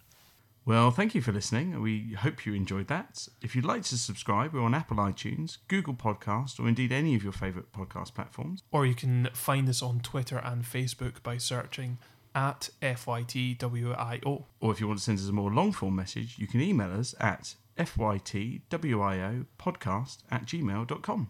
Well, 0.66 0.92
thank 0.92 1.14
you 1.14 1.22
for 1.22 1.34
listening. 1.34 1.82
We 1.82 2.14
hope 2.14 2.46
you 2.46 2.54
enjoyed 2.54 2.88
that. 2.88 3.28
If 3.42 3.54
you'd 3.54 3.66
like 3.66 3.84
to 3.84 3.98
subscribe, 3.98 4.54
we're 4.54 4.62
on 4.62 4.74
Apple 4.74 4.96
iTunes, 4.96 5.58
Google 5.68 5.94
Podcast, 5.94 6.58
or 6.58 6.70
indeed 6.70 6.94
any 6.94 7.16
of 7.16 7.24
your 7.24 7.34
favourite 7.34 7.74
podcast 7.74 8.14
platforms. 8.14 8.64
Or 8.72 8.86
you 8.86 8.96
can 8.96 9.28
find 9.34 9.68
us 9.68 9.82
on 9.82 10.00
Twitter 10.00 10.38
and 10.38 10.64
Facebook 10.64 11.22
by 11.22 11.36
searching 11.38 11.98
at 12.36 12.70
FYTWIO. 12.82 14.44
Or 14.60 14.72
if 14.72 14.80
you 14.80 14.88
want 14.88 15.00
to 15.00 15.06
send 15.06 15.20
us 15.20 15.28
a 15.28 15.32
more 15.32 15.52
long 15.52 15.72
form 15.72 15.96
message, 15.96 16.38
you 16.38 16.46
can 16.48 16.62
email 16.62 16.92
us 16.92 17.16
at 17.20 17.56
fytwiopodcast 17.78 20.18
at 20.32 20.46
gmail.com. 20.46 21.30